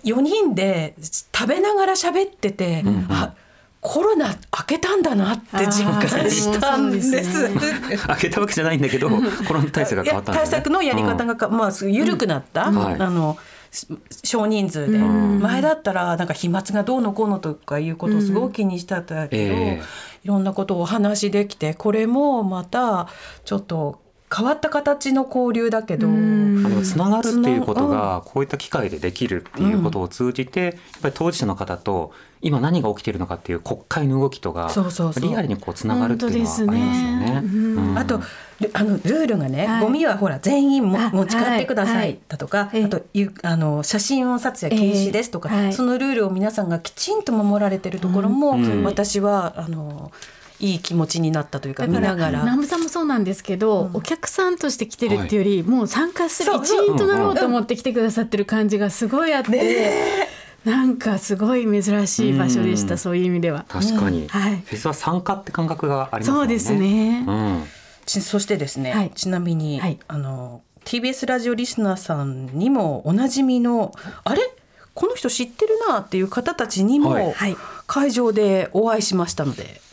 [0.03, 3.07] 4人で食べながら喋ってて、うんうん。
[3.09, 3.33] あ
[3.79, 7.11] コロナ明けたんだなって実感したんです。
[7.11, 7.47] です
[8.07, 9.07] 開けたわけじゃないんだけど
[9.47, 10.51] コロナ対策が変わったんだよね。
[10.51, 12.75] 対策のやり方がか、まあす緩くなった、うん。
[12.75, 12.95] はい。
[12.99, 13.41] あのす
[14.23, 15.39] 少人数で、うん。
[15.39, 19.81] 前だったらなんか飛沫がどうのこうのとかいうことをすごく気にしてたけど、ええ。
[20.23, 23.07] いろんなことをお話しできてこれもまた
[23.45, 24.01] ちょっと
[24.35, 26.63] 変わった形の交流だけど、うん。
[26.65, 32.11] あのつながるっていうことがこういった機会でできるっていうことを通じて、やっぱり当事者の方と
[32.41, 35.29] 今何が起きているのかっていう国会の動きとがそうそうそう。
[35.29, 37.41] リアルにこうつながるっていうのはありますよね。
[37.41, 37.41] ね。
[37.43, 37.97] うん。
[37.97, 38.19] あと
[38.59, 39.81] ルあのルールがね、はい。
[39.81, 42.83] ゴミはほら全員もあ持ち帰ってくださはいいだとか、はい。
[42.83, 48.83] あというあの写真を撮影禁止ですとか、ええはいそのルールを皆さんがきちんと守られてるところも、うん。
[48.83, 50.11] 私はあの
[50.59, 52.39] いい気持ちになったというか見ながら。
[52.41, 60.27] 南部さんもそうなんですけど、お客さんとして来てるっていうより、もう参加する一員となろうと思って来てくださってる感じがすごいあって、
[60.65, 62.97] なんかすごい珍しい場所でした、うん。
[62.97, 63.65] そういう意味では。
[63.69, 64.63] 確かに、はい。
[64.65, 66.39] フェスは参加って感覚がありますもね。
[66.39, 67.25] そうんですね。
[67.27, 67.63] うん。
[68.05, 69.11] ちそしてですね、はい。
[69.11, 69.99] ちなみに、はい。
[70.07, 73.93] あの TBS ラジオリスナーさんにもおなじみの
[74.23, 74.41] あれ？
[74.93, 77.31] この人知ってるなっていう方たちにも、はい。
[77.31, 77.57] はい。
[77.85, 79.85] 会場でお会いしましたので。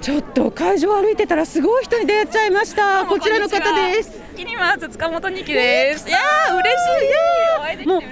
[0.00, 3.04] ちょっと会場歩いてたらすごい人に出会っちゃいました。
[3.04, 4.18] こちらの方です。
[4.34, 6.08] キニマーズ塚本二期です。
[6.08, 7.86] いやー嬉しい。
[7.86, 8.02] もう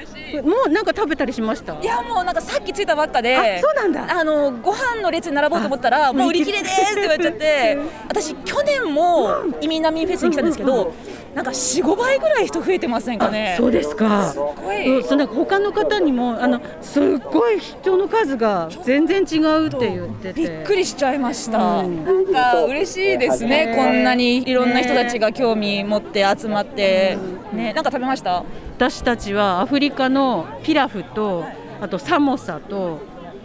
[0.42, 1.74] もうなんか食べたりしました？
[1.80, 10.92] いやもうなんかさっき着いたばっかで、あそうなんだあのご飯の列に並ぼうと思ったらもう売り切れですって言われちゃって、私去年も移民難民フェスに来たんですけど、
[11.34, 13.56] なんか四五倍ぐらい人増えてませんかね。
[13.58, 14.32] そうですか。
[14.32, 20.40] すごいうんその他の方にもあのすっごい人の数が全然違うって言ってて。
[20.40, 21.78] びっくりしちゃいました。
[21.78, 23.66] うんなんか嬉しいですね。
[23.66, 27.18] ねこんなにいろんな人たちが興味持って集まって、
[27.52, 28.44] ね、なんか食べました？
[28.78, 31.44] 私たちはアフリカのピラフと
[31.80, 33.00] あとサモサと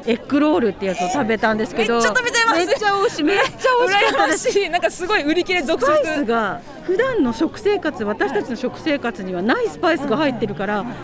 [0.06, 2.66] エッグロールってやつを食べたんですけどめっちゃ食べてます。
[2.68, 4.70] めっちゃ美味しいめっちゃ美味しかったしい。
[4.70, 6.26] なんかすごい売り切れ続スパイス々。
[6.28, 10.98] が普段の食生活私たちの食生活にはないスパイスが入ってるから、ほにゃ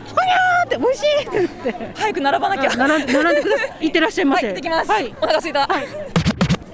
[0.64, 2.72] ーって美味しいって言って早く並ばなきゃ。
[2.72, 3.78] あ並ん並んでください。
[3.88, 4.46] いってらっしゃいませ。
[4.46, 4.92] はい、行ってきます。
[4.92, 5.68] はいお腹すいた。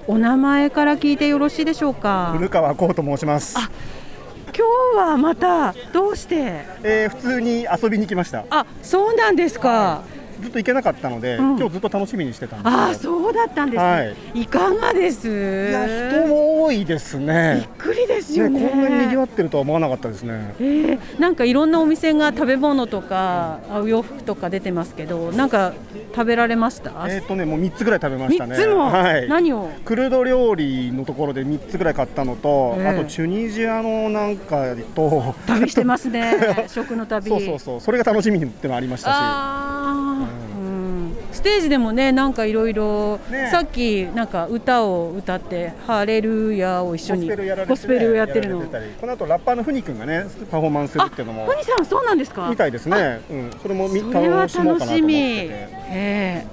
[0.07, 2.33] お名前から聞いてよろしいでしょうか。
[2.35, 3.57] 古川光と申します。
[4.57, 6.65] 今日はまたどうして？
[6.83, 8.45] えー、普通に遊びに来ました。
[8.49, 10.03] あ、そうなんですか。
[10.41, 12.79] ずっと行けなかったので、うん今日ずっと楽しみにしてたんですよ。
[12.81, 12.93] あ、
[13.23, 13.89] そうだったんですね。
[13.89, 15.27] はいい、かがです？
[15.29, 17.59] いや人も多いですね。
[17.61, 20.55] びっくりですよねこんなに賑わってるとは思わなかったですね。
[20.59, 25.73] えー、なんかいろんなお店が食べ物とかあお洋服とか出てますけど、なんか
[26.13, 26.91] 食べられました？
[27.09, 28.55] えっ、とねもう三つぐらい食べましたね。
[28.57, 28.89] 三つも？
[28.89, 29.29] はい。
[29.29, 29.69] 何を？
[29.85, 36.65] クルド料理のところで三つぐらい買ったのと、ええあとチュニジアのなんかと旅してますね。
[36.67, 37.29] 食の旅。
[37.29, 40.24] そうそうそうそれが楽しみってのありましたし。
[41.45, 47.29] ステージでもねなんかいろいろねさっきなんか歌を歌って「ハレルヤ」を一緒に
[47.67, 48.61] ゴスペルをやってるの。
[48.61, 48.85] やられてたり。
[48.99, 51.45] この後ラッパーのフニ君がねパフォーマンスするっていうのも。
[51.45, 52.49] ふにさんそうなんですか？
[52.49, 53.21] みたいですね。
[53.29, 55.13] うん、それも見それは楽しみ。
[55.13, 55.19] て。
[55.19, 56.47] ええ。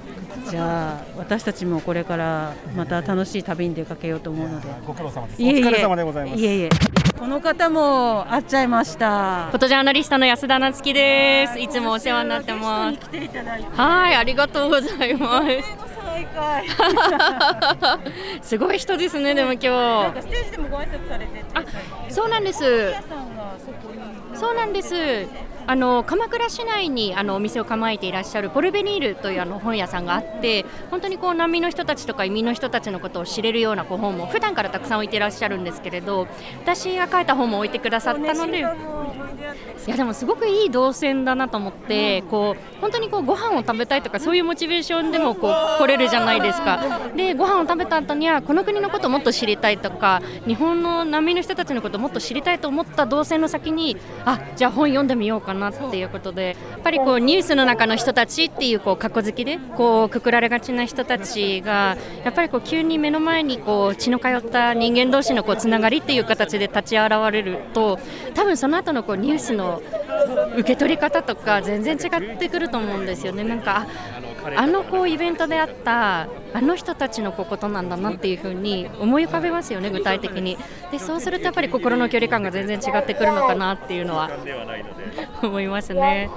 [0.47, 4.67] じゃあ私たちもこれからまた楽しい旅に出かけようと思うので。
[4.85, 5.41] ご苦労様です。
[5.41, 5.65] いえいえ。
[5.65, 6.39] お疲れ様でございます。
[6.39, 6.69] いえいえ
[7.17, 11.59] この方も会っちゃいましたフォトジャーナリストの安田なつきです。
[11.59, 12.99] いつもお世話になってます。
[13.75, 15.47] はい、ありがとうございます。
[18.41, 20.21] すごい人ですね、でも今日。
[20.21, 21.63] ステージでもご挨拶されててあ、
[22.09, 22.93] そうなんです。
[24.33, 24.95] そうなんです。
[25.65, 36.27] あの鎌倉市内にあのお店を構えていらっしゃるポルベニールというあの本屋さんがあって本当にこう難民の人たちとか移民の人たちのことを知れるようなこう本も普段からたくさん置いていらっしゃるんですけれど
[36.61, 38.65] 私が書いた本も置いてくださったので
[39.85, 47.01] いやでもすごくいい動線だなと思ってこう本当にこうご飯を食べたいとかそういうモチベーションでもこう来れるじゃないですか。
[47.15, 67.99] でご飯を食べた後にはこの国のことをもっと知りたいとか日本の難民の人たちのことをもっと知りたいと思った動線の先にあじゃあ本読んでみようかかなっていうことでやっぱりこうニュースの中の人たちっていうこう格好好きでこうくくられがちな人たちがやっぱりこう急に目の前にこう血の通った人間同士のこうつながりっていう形で立ち現れると
[68.33, 69.81] 多分その後のこうニュースの
[70.57, 73.43] 受け取り方とか全然違ってくると思うんですよね。
[73.43, 73.85] なんか
[74.55, 80.57] あのこうイベントであったあの人たちのこうことなんだなっていうふうに思い浮かべますよね、具体的に。
[80.91, 84.29] でそうするとやっぱり心の距離感が全然違ってくるのかなっていうのは
[85.41, 86.29] 思いますね。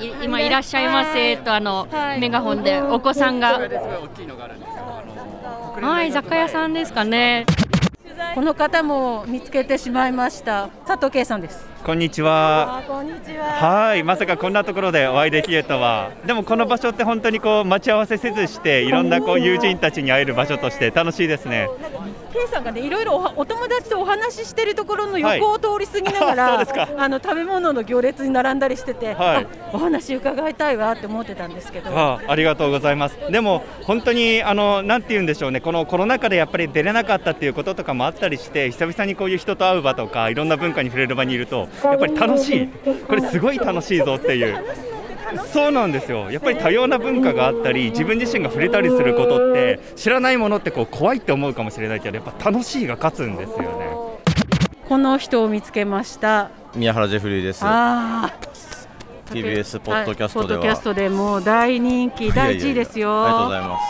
[0.00, 3.60] い今いらっしゃいませとあのメガホンでお子さんが。
[5.80, 7.46] はい雑貨屋さんですかね。
[8.34, 10.68] この方も見つけてしまいました。
[10.86, 12.82] 佐藤圭さんですこんにちは。
[13.36, 16.10] はい、まさかこんなところでお会いできるとは。
[16.26, 21.68] でもこの場所って本当にこう待ち合わせせずしていろんなこう友人たちに会える場所として楽しいですね。
[22.32, 26.66] K さんがねいろいろお友達とお話ししてるところの横を通り過ぎながら、 はい
[26.96, 33.16] あの食べ物の行列に並んだりしてて、はいあお話伺いたいわって思ってたんですけど、あありがとうございます。
[33.30, 35.60] でも本当にあのなんて言うんでしょうね。
[35.60, 42.68] このコロナ禍でやっぱり出れなかったっていうこととかもあったりして、久々にこういう人と会う場とかいろんな文化に触れる場にいるとやっぱり楽しい。
[43.08, 44.64] これすごい楽しいぞっていう。
[45.52, 46.30] そうなんですよ。
[46.30, 53.66] やっぱり多様な文化があったり、自分自身が触れたりすることって知らないものってこう怖いって思うかもしれないけど、やっぱ楽しいが勝つんですよね。
[54.88, 56.50] この人を見つけました。
[56.74, 57.62] 宮原ジェフリーです。
[57.64, 58.32] あ
[59.30, 63.24] TBS ポッドキャストでは、はいポッドキャストでもう大人気第一位ですよ。
[63.24, 63.82] ありがとうございます。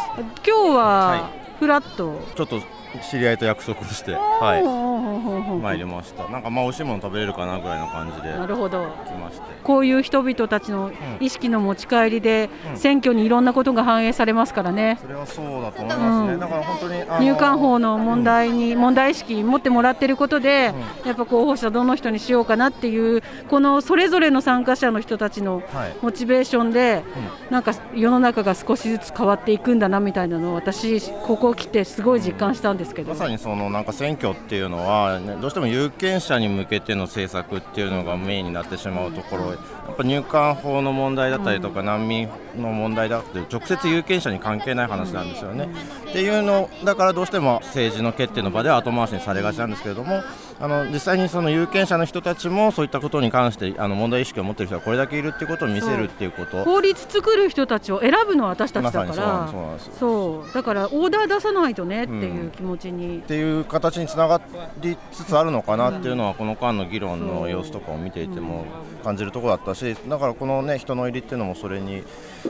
[0.47, 2.21] 今日は、はフラット。
[2.35, 2.61] ちょっと
[2.99, 6.29] 知り合いと約束をして、はい、参りました。
[6.29, 8.87] なんかまあ美味しいもの食べれるかなぐらいの感じでなるほど。
[9.07, 9.43] 来まして。
[9.63, 14.99] こういう人々たちの意識の持ち帰りで、選挙にいろんなことが反映されますからね。
[15.01, 16.35] それはそうだと思いますね。
[16.35, 16.41] うん。
[16.41, 16.89] だから本当
[17.21, 20.73] に入管法の問題に、問題意識持ってもらってることで、
[21.05, 25.95] やっぱ候補者どの人にしようかなっていうこのそれぞれの参加者の人たちのはい。
[26.03, 27.05] モチベーションで、
[27.51, 39.57] なんか世の中が少しずつ変わっていくんだなみたいなのを私ここ来てすごい実感したんですけど、まさにそのなんか選挙っていうのは、ね、どうしても有権者に向けての政策っていうのがメインになってしまうところ、や
[39.93, 45.69] っぱ入管法の問題だったりとか、難民の問題だって直接有権者に関係ない話なんですよね。
[46.09, 50.23] っていうのだからどうしても政治の決定の場では後回しにされがちなんですけれども
[50.61, 56.65] あの実際にその有権者の人たちもそういったことに関してあの問題意識を持っている人がこれだけいるっていうことを見せるっていうこと。
[56.65, 59.51] 法律作る人たちを選ぶのは私たちだから。
[59.99, 64.41] そうだからオーダー出さないとねっていう気持ちに、っていう形につなが
[64.83, 68.67] りつつあるのかなっていうのはこの間の議論の様子とかを見ていても
[69.03, 72.03] 感じるところだったしだからこのね人の入りっていうのもそれに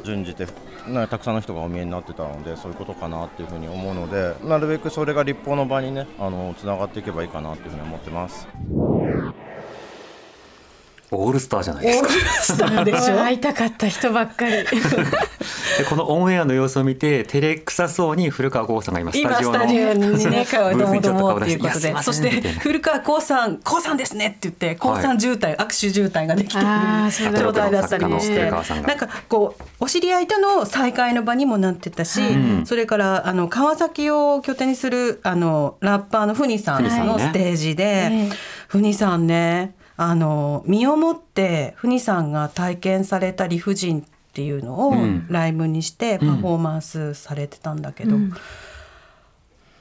[0.05, 0.47] 準じて、
[0.87, 8.49] ね、たくさんの人がお見えになってたのでそういうことかなっていうふうに思うのでなるべくそれが立法の場にねあのつながっていけばいいかなっていうふうに思ってます。
[11.13, 12.09] オールスターじゃないですか。
[12.43, 14.53] スターでしょ会いたかった人ばっかり。
[15.79, 21.95] でこのオンエアの様子を見て照れくさそうに古川剛さんが今ス今スタジオのタジオにね 顔をどうもどうもっていうことで。
[22.03, 26.67] そして古川光さん光さんですねって言って光さん渋滞、握手渋滞ができてる。
[26.67, 28.61] あーそうだ状態だったりしてなん
[28.97, 32.67] かこうお知り合いとの再会の場にもなってたし、うん。
[32.67, 38.29] それからあの川崎を拠点にするあのラッパーのふにさんのステージで、
[38.69, 45.27] ふにさんねあの身をもってふにさんが体験された理不尽っていうのをうん。
[45.29, 48.33] ライブにしてパフォーマンスされてたんだけど、うん。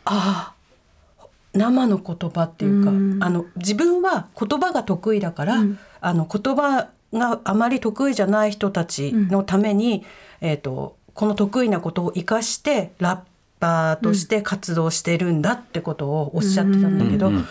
[0.04, 3.24] ああ生の言葉っていうか、うん。
[3.24, 5.64] あの自分は言葉が得意だから、
[6.02, 10.04] あの言葉があまり得意じゃない人たちのために、
[10.42, 13.20] えー、とこの得意なことを生かしてラッ
[13.62, 17.46] パーとして活動してるんだってことをおっしゃってたんだけど、うんうん。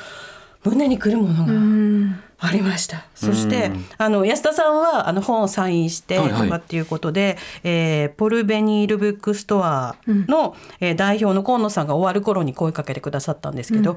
[0.64, 3.04] 胸にくるものがうんありました。
[3.14, 6.42] そして、うんあの安田さんはあの本をサインしてはいはい。
[6.44, 13.96] とかっていうことで、えーポルベニールブックストアの、えー代表の河野さんが終わる頃に声かけてくださったんですけど、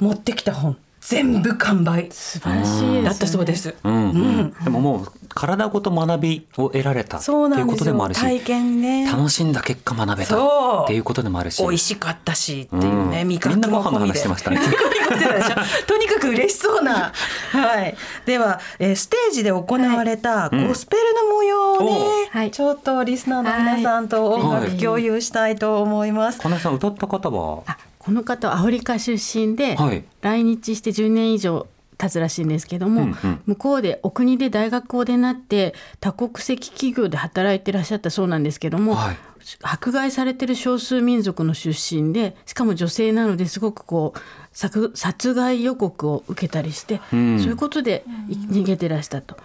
[0.00, 2.08] 持ってきた本全部完売。
[2.10, 3.02] 素晴らしいね。
[3.02, 3.74] だったそうです。
[3.84, 4.54] うんうん。
[4.64, 9.06] でももう体ごと学びを得られたってそういうことでもあるし体験ね。
[9.06, 11.62] 楽しんだ結果学べたっていうことでもあるし。
[11.62, 13.28] 美味しかったしっていうね、うん。
[13.28, 14.60] 味覚みんなご飯の話してましたね
[15.04, 15.86] ニコニコしてたでしょ。
[15.86, 17.12] とにかく嬉しそうな。
[17.52, 17.96] はい。
[18.26, 22.50] では、えーステージで行われたゴスペルの模様をね、はい。
[22.50, 27.64] ちょっとリスナーの皆さんと音楽共有したいと思います、金井さん歌った方は？
[27.98, 30.04] この方はアフリカ出身で、はい。
[30.20, 33.40] 来日して10年以上経つらしいんですけども、うんうん。
[33.46, 39.16] 向こうでお国で大学をでなって多国籍企業で働いてらっしゃったそうなんですけども、はい
[39.62, 44.20] 迫害されてる少数民族の出身でしかも女性なのですごくこう
[44.52, 49.36] 殺殺害予告を受けたりして、うんそういうことでい逃げてらしたと。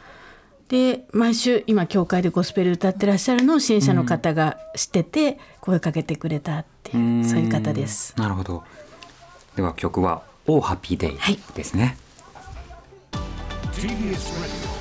[0.69, 8.13] で毎週今教会でゴスペル歌ってらっしゃるのを支援者の方が知ってて声かけてくれたっていう、そういう方です。
[8.17, 8.63] なるほど。
[9.55, 11.17] では曲は「オーハッピーデイ」
[11.55, 11.97] ですね。
[13.73, 13.89] TBS
[14.37, 14.79] Radio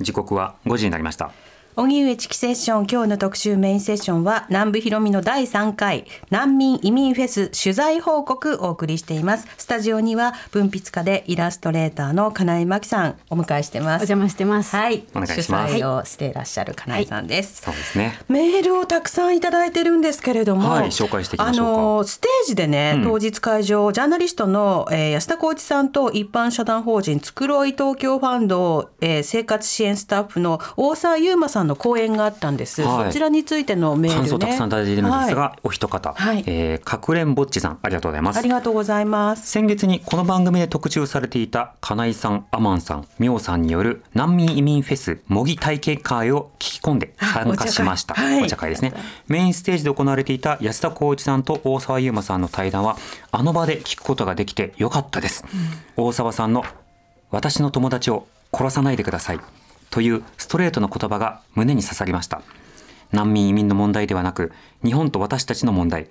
[0.00, 1.32] 時刻は5時になりました。
[1.80, 9.46] 荻上チキセッション今日の特集メインセッションは南部ひろみの第3回難民移民フェス取材報告お送りしています。
[9.56, 14.02] スタジオには文筆家でイラストレーターの金井真紀さんお迎えしてます。
[14.02, 14.74] お邪魔してます。
[14.74, 15.04] はい。
[15.14, 15.74] お願いします。
[15.76, 18.18] 主催をしていらっしゃる金井さんです、そうですね。
[18.28, 21.80] メールをたくさんいただいてるんですけれども、はい紹介していきまあしょうか。
[21.80, 23.04] のステージでね、うん。
[23.04, 33.06] 当日会場ジャーナリストの、えー安田浩一さんと一般社団法人つくろい東京ファンド、えー生活支援スタッフの大沢優馬さんの講演があったんです、はい。
[33.06, 34.28] そちらについてのメールね。
[34.28, 35.60] 感想たくさんいただいているのですが、はい。
[35.64, 36.42] お一方、はい。
[36.46, 38.38] えーかくれんぼっちさんありがとうございます。
[38.38, 39.50] ありがとうございます。
[39.50, 48.14] 先月にこの番組で特集されていた金井さん、アマンさん、ミョウさんによる難民移民フェス模擬体験会を聞き込んで参加しました。
[48.14, 48.34] お茶会。
[48.34, 48.44] はい。
[48.44, 48.94] お茶会ですね。
[49.28, 52.96] メインステージで行われていた安田浩一さんと大沢優馬さんの対談は
[53.30, 55.44] あの場で聞くことができてよかったです。
[55.96, 56.64] 大沢さんの
[57.30, 59.40] 私の友達を殺さないでください
[59.90, 62.42] というストレートな言葉が胸に刺さりました。
[63.12, 64.52] 難民移民の問題ではなく
[64.84, 66.08] 日本と私たちの問題。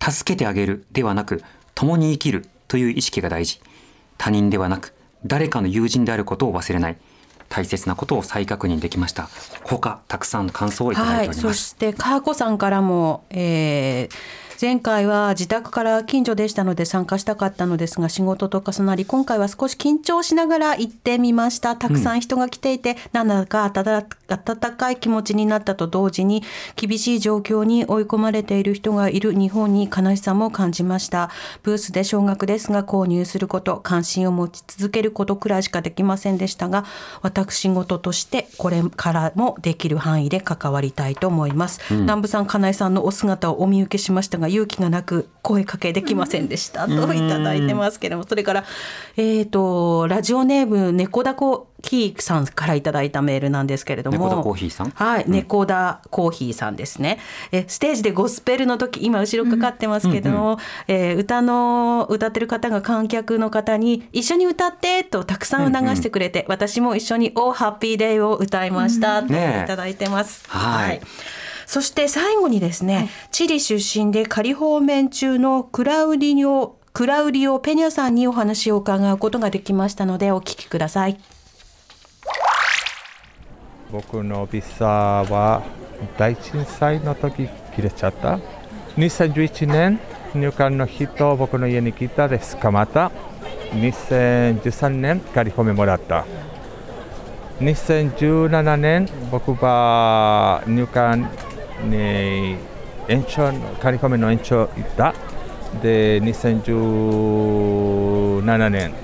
[0.00, 1.42] 助けてあげるではなく
[1.74, 3.60] 共に生きるという意識が大事。
[4.18, 6.96] 他人ではなく誰かの友人であることを忘れない。
[7.48, 9.28] 大切なことを再確認できました。
[9.62, 21.76] 他たくさんの感想をいただい、ております、そしてかーこさんからも、えー前回は自宅から近所でしたので参加したかったのですが仕事と重なり今回は少し緊張しながら行ってみました。
[21.76, 26.42] たくさん人が来ていて、なんだか温温かい気持ちになったと同時に
[26.74, 31.30] 厳しい状況に追い込まれている人がいる日本に悲しさも感じました
[31.62, 36.84] ブースで少額ですが購入すること関心を持ち続けることくらいしかできませんでしたが
[37.22, 48.26] 私事としてこれからもできる範囲で関わりたいと思います、うん南部さん金井さんのお姿をお見受けしましたが勇気がなく声かけできませんでした、といただいてますけれども。
[48.28, 48.64] それから
[49.16, 54.18] えっ、とラジオネーム猫だこキーさんからいただいたメールなんですけれども。
[54.18, 54.90] 猫田コーヒーさん？
[54.90, 57.18] はい、猫田コーヒーさんですね。
[57.52, 69.66] えステージでゴスペルの時今後ろかかってますけども、えー歌の歌ってる方が観客の方に一緒に歌ってとたくさん促してくれて、私も一緒に「Oh Happy Day」を歌いました、といねえ。
[69.66, 70.44] ただいてます。
[70.48, 71.00] はい
[71.66, 81.18] そして最後にですね、チリ出身で仮放免中のクラウディオクラウディオ・ペニャさんにお話を伺うことができましたのでお聞きください。
[83.92, 85.62] 僕のビザは
[86.16, 88.38] 大震災の時切れちゃった。
[88.96, 90.00] 2011年
[90.34, 93.10] 入管の人僕の家に来たで捕まった
[93.72, 96.24] 2013年仮褒めもらった。
[97.60, 101.28] 2017年僕は入管
[101.84, 102.56] に
[103.08, 105.12] 延長仮褒めの延長行った
[105.82, 108.94] で2017年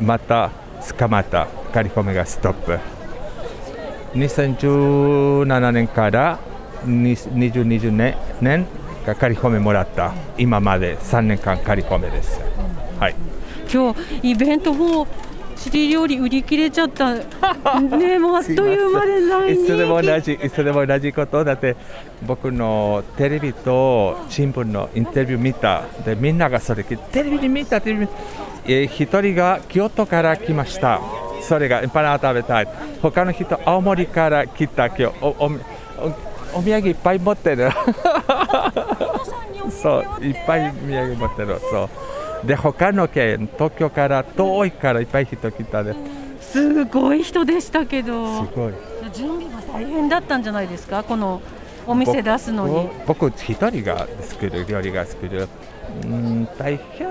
[0.00, 0.50] また
[0.98, 1.46] 捕まった。
[1.72, 2.78] 仮褒めがストップ。
[4.14, 6.38] 2017年から
[6.86, 8.66] 2020年年
[9.04, 10.14] が仮褒めもらった。
[10.38, 12.40] 今まで3年間仮褒めです。
[12.98, 13.14] はい。
[13.70, 15.06] 今日イベントも
[15.70, 17.14] 料理売り切れちゃった。
[17.14, 20.32] ね もうあっという間でないいつでも同じ。
[20.32, 21.44] いつでも同じこと。
[21.44, 21.76] だって
[22.22, 25.82] 僕のテレビと新聞のインタビュー見た。
[26.04, 28.12] でみんながそれテレビで見たテレビで
[28.66, 31.00] えー一人が京都から来ました。
[31.42, 32.68] それがパナー食べたい。
[33.02, 35.44] 他の人青森から来た今日おお
[36.54, 37.70] おお土産いっぱい持ってる。
[39.70, 41.60] そういっぱい土産持ってる。
[41.70, 41.88] そう
[42.44, 45.94] で他の県東京から遠いからいっぱい人来たで。
[46.40, 48.44] すごい人でしたけど。
[48.46, 48.72] すごい。
[49.12, 51.02] 準備が大変だったんじゃないですか？
[51.02, 51.40] この
[51.86, 52.88] お店出すのに。
[53.06, 55.48] 僕僕一人が作る料理が作る
[56.04, 57.08] うん大変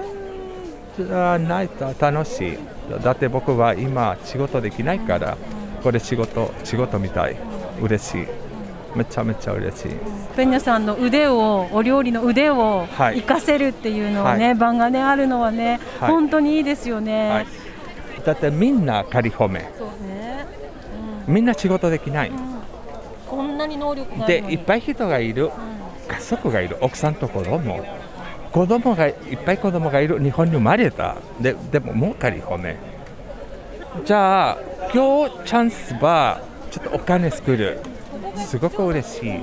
[0.97, 2.57] じゃないと楽しい。
[3.03, 5.37] だって僕は今仕事できないから
[5.83, 7.37] これ仕事仕事みたい。
[7.81, 8.27] 嬉しい
[8.97, 9.91] めちゃめちゃ嬉しい。
[10.35, 13.21] ペニャさんの腕をお料理の腕をはい。
[13.21, 14.55] 活かせるっていうのはね、はい。
[14.55, 16.11] 場がねあるのはね、はい。
[16.11, 17.29] 本当にいいですよね。
[17.29, 17.47] はい。
[18.25, 20.45] だってみんな仮褒めそうね。
[21.27, 22.31] みんな仕事できない。
[23.29, 25.51] こんなに能力でいっぱい人がいる。
[26.07, 26.77] 家族がいる。
[26.81, 27.85] 奥さんと子供。
[28.51, 30.19] 子供がいっぱい子供がいる。
[30.19, 31.17] 日本に生まれた。
[31.39, 32.77] ででももう仮褒め
[34.05, 34.57] じゃあ
[34.93, 36.41] 今日チャンスは
[36.71, 37.79] ちょっとお金作る
[38.35, 39.39] すごく嬉しい。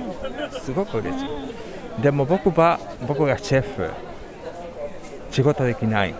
[0.61, 2.01] すごく嬉しい。
[2.01, 3.89] でも僕は僕がシェフ。
[5.31, 6.15] 仕事できない。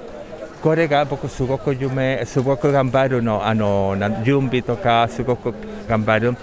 [0.62, 3.46] これが僕すごく夢すごく頑張るの。
[3.46, 5.54] あの準備とかすごく
[5.88, 6.36] 頑張る。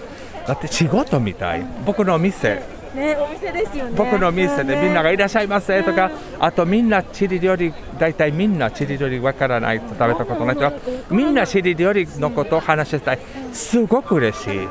[0.47, 1.65] だって仕事みたい。
[1.85, 2.61] 僕の店。
[2.93, 3.91] ねお店ですよね。
[3.95, 10.71] 僕の店でみんながいらっしゃいませとか、あとみんなチリ料理、大体みんなチリ料理わからないと食べたことないと、
[11.09, 13.19] みんなチリ料理のことを話したい、
[13.51, 14.67] すごく嬉しい。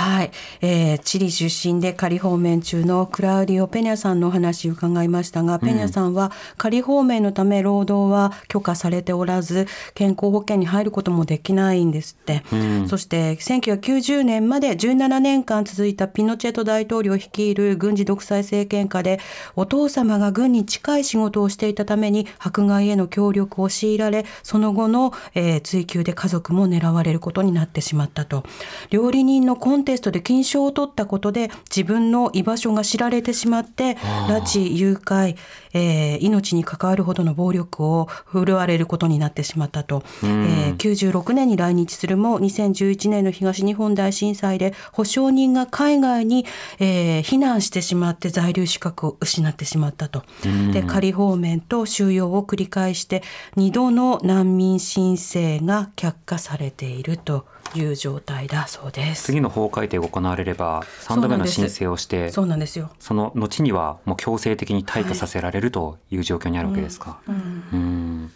[0.00, 0.30] はい、
[0.62, 12.88] えーチリ出身で仮放免中のクラウディオ・ペニャさんのお話を伺いましたが、ペニャさんは仮放免のため労働は許可されておらず健康保険に入ることもできないんですって、うん。
[12.88, 19.20] そして1990年まで17年間続いたピノチェト大統領率いる軍事独裁政権下で
[19.54, 28.44] お父様が軍に近い仕事をしていたために迫害への協力を強いられその後の、えー追及で家族も狙われることになってしまったと。
[28.88, 33.96] 料理人のコンテストで金賞を取ったことで自分の居場所が知られてしまって
[34.28, 35.36] 拉致誘拐、
[35.72, 40.44] えー命に関わるほどの暴力を振るわれることになってしまったと、うん。
[40.46, 46.46] えー96年に来日するも2011年の東日本大震災で保証人が海外に、
[46.78, 50.24] えー避難してしまって在留資格を失ってしまったと。
[50.44, 50.72] うん。
[50.72, 53.22] で仮放免と収容を繰り返して
[53.56, 59.24] 2度の難民申請が却下されているという状態だそうです。
[59.24, 62.90] 次の法改定が行われれば3度目の申請をしてそうなんですよ。
[62.98, 67.18] その後にはもう強制的に退去させられるという状況にあるわけですか。
[67.28, 67.32] う
[67.76, 68.30] ん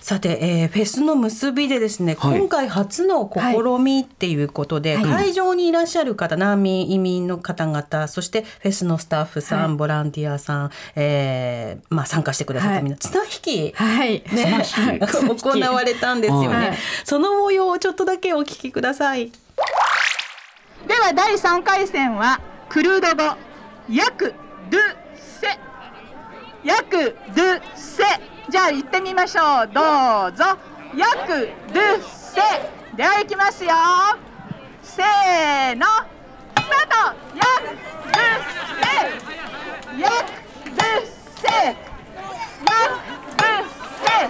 [0.00, 2.38] さて、えーフェスの結びでですね、はい。
[2.38, 5.04] 今回初の試みっていうことで、はい。
[5.04, 9.76] 会場にいらっしゃる方難民移民の方々そしてフェスのスタッフさん、はい。
[9.76, 14.22] ボランティアさん、えーまあ、参加してくださったみんな、綱引き、はい。
[14.32, 14.62] ね。
[14.64, 15.00] 綱引
[15.36, 15.42] き。
[15.44, 16.78] 行われたんですよね、はい。
[17.04, 19.30] その模様をちょっとだけお聞きください。
[20.88, 23.36] では第3回戦はクルード語
[23.90, 24.34] ヤク
[24.70, 24.80] ドゥ
[25.40, 25.58] セ。
[26.64, 28.04] ヤクドゥセ
[28.50, 29.68] じゃあ行ってみましょう。
[29.72, 29.80] ど
[30.26, 30.44] うぞ。
[30.96, 32.40] ヤクドゥセ
[32.96, 33.70] では行きますよ。
[34.82, 35.86] せーの。
[35.86, 35.94] ス
[36.54, 36.96] タート。
[37.36, 37.78] ヤク
[38.10, 38.26] ドゥ
[38.80, 38.90] セ
[40.00, 40.14] ヤク
[40.66, 43.62] ドゥセヤクドゥ
[44.02, 44.26] セ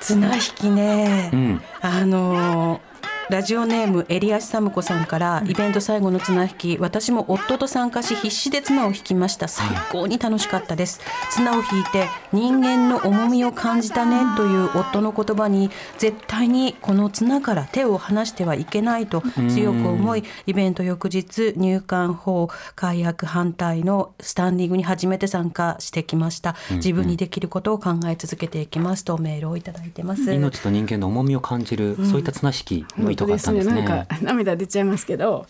[0.00, 1.62] 綱引きね、うん。
[1.82, 2.93] あのー
[3.30, 9.48] ラジオネームエリアシサムコさんからイベント最後の綱引き私も夫と参加し必死で綱を引きました。
[9.48, 11.00] 最高に楽しかったです。
[11.30, 26.56] 綱を引いて人間の重みを感じたねという夫の言葉に絶対にこの綱から手を離してはいけないと強く思いイベント翌日入管法解約反対のスタンディングに初めて参加してきました。
[26.70, 26.76] うん。
[26.76, 30.30] 自分にできることを考え続けていきますとメールをいただいてます。
[30.30, 32.06] 命と人間の重みを感じる、うん。
[32.06, 33.82] そういった綱引きの意図があったんですね。
[33.82, 35.46] なんか涙出ちゃいますけど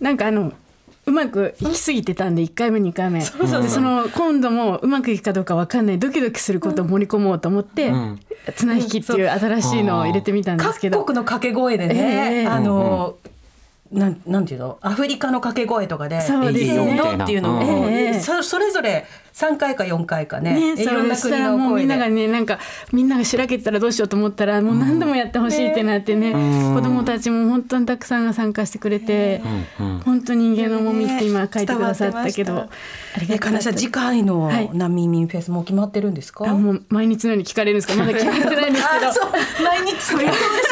[0.00, 0.52] なんかあの
[1.06, 7.92] うまくいきすぎてたんで1回目2回目そうそうその今度もうまくいくかどうか分かんないドキドキすることを盛り込もうと思って、
[8.56, 13.16] 綱引きっていう新しいのを入れてみたんですけど各国の掛け声でね、ええあの、
[13.92, 16.84] なんなんていうのアフリカの掛け声とかでそうですよ。
[16.84, 20.74] みたいなっていうのを、ええそそれぞれ3回か4回かね。
[20.74, 22.58] ね、いろんな国らもうみんなの声でがねなんか
[22.90, 26.74] みんながしらけてたらどうしようと思ったらもう何度もやってほしいってなってね、うん。
[26.74, 29.42] 子供たちも本当にたくさんが参加してくれて、
[30.06, 32.70] 本当人間の重みって今書いてくださったけど、
[33.28, 39.28] えかなさん次回の難民民フェスも決まってるんですか、あもう毎日のように聞かれるんですかまだ決まってないんですけど。
[39.64, 39.92] 毎日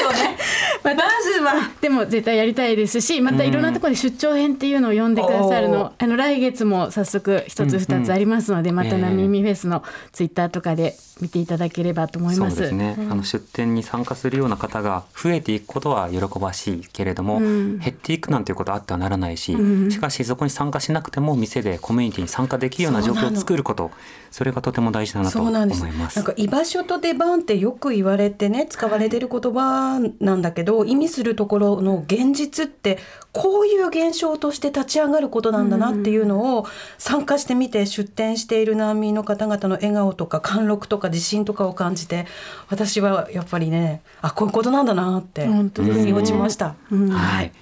[0.84, 5.92] まずはでも絶対やりたいですしまたいろんなところで出張編っていうのを呼んでくださるの。
[5.96, 9.82] あの来月も早速一つ二つありますので、またナミミフェスの
[10.12, 12.56] ツイッターとかで見ていただければと思います。
[12.56, 17.78] そうですね、あの出店に参加するような方が増えていくことは喜ばしいけれども、うん。
[17.78, 19.90] 減っていくなんていうことはあってはならないし、うん。
[19.90, 23.90] しかしそこに参加しなくても店でコミュニティに参加できるような状況を作ること
[24.30, 25.86] それがとても大事だなと思そうなんです。
[25.86, 26.16] います。
[26.16, 32.98] なんか居場所と出番ってよく言われてね使われてる言葉なんだけど、意味するところの現実って
[33.32, 36.66] こういう現象として立ち上がることなんだなっていうのを
[36.98, 42.26] 参加してみて出展している難民の方々の笑顔とか貫禄とか自信とかを感じて
[42.68, 46.74] 私はやっぱりねあこういうことなんだなって腑に落ちました。
[46.90, 47.10] うん。
[47.10, 47.52] はい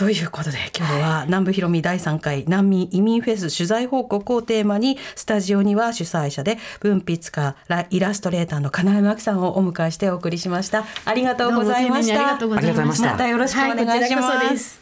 [0.00, 10.86] ということで今日は南部ひろみ第3回難民移民フェス取材報告をテーマにスタジオには主催者で文筆家ライラストレーターの金山明さんをお迎えしてお送りしました。
[11.04, 12.14] ありがとうございました。
[12.14, 13.12] ありがとうございました。
[13.12, 14.80] またよろしくお願いします、そです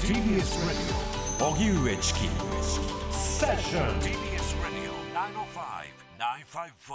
[0.00, 0.16] TBS
[1.38, 2.20] Radio 荻上チキ
[3.12, 4.00] セッション。
[4.00, 4.90] TBS Radio
[6.90, 6.94] 905-954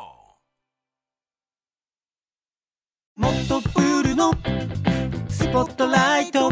[3.15, 4.34] もっとプールの
[5.29, 6.51] スポットライト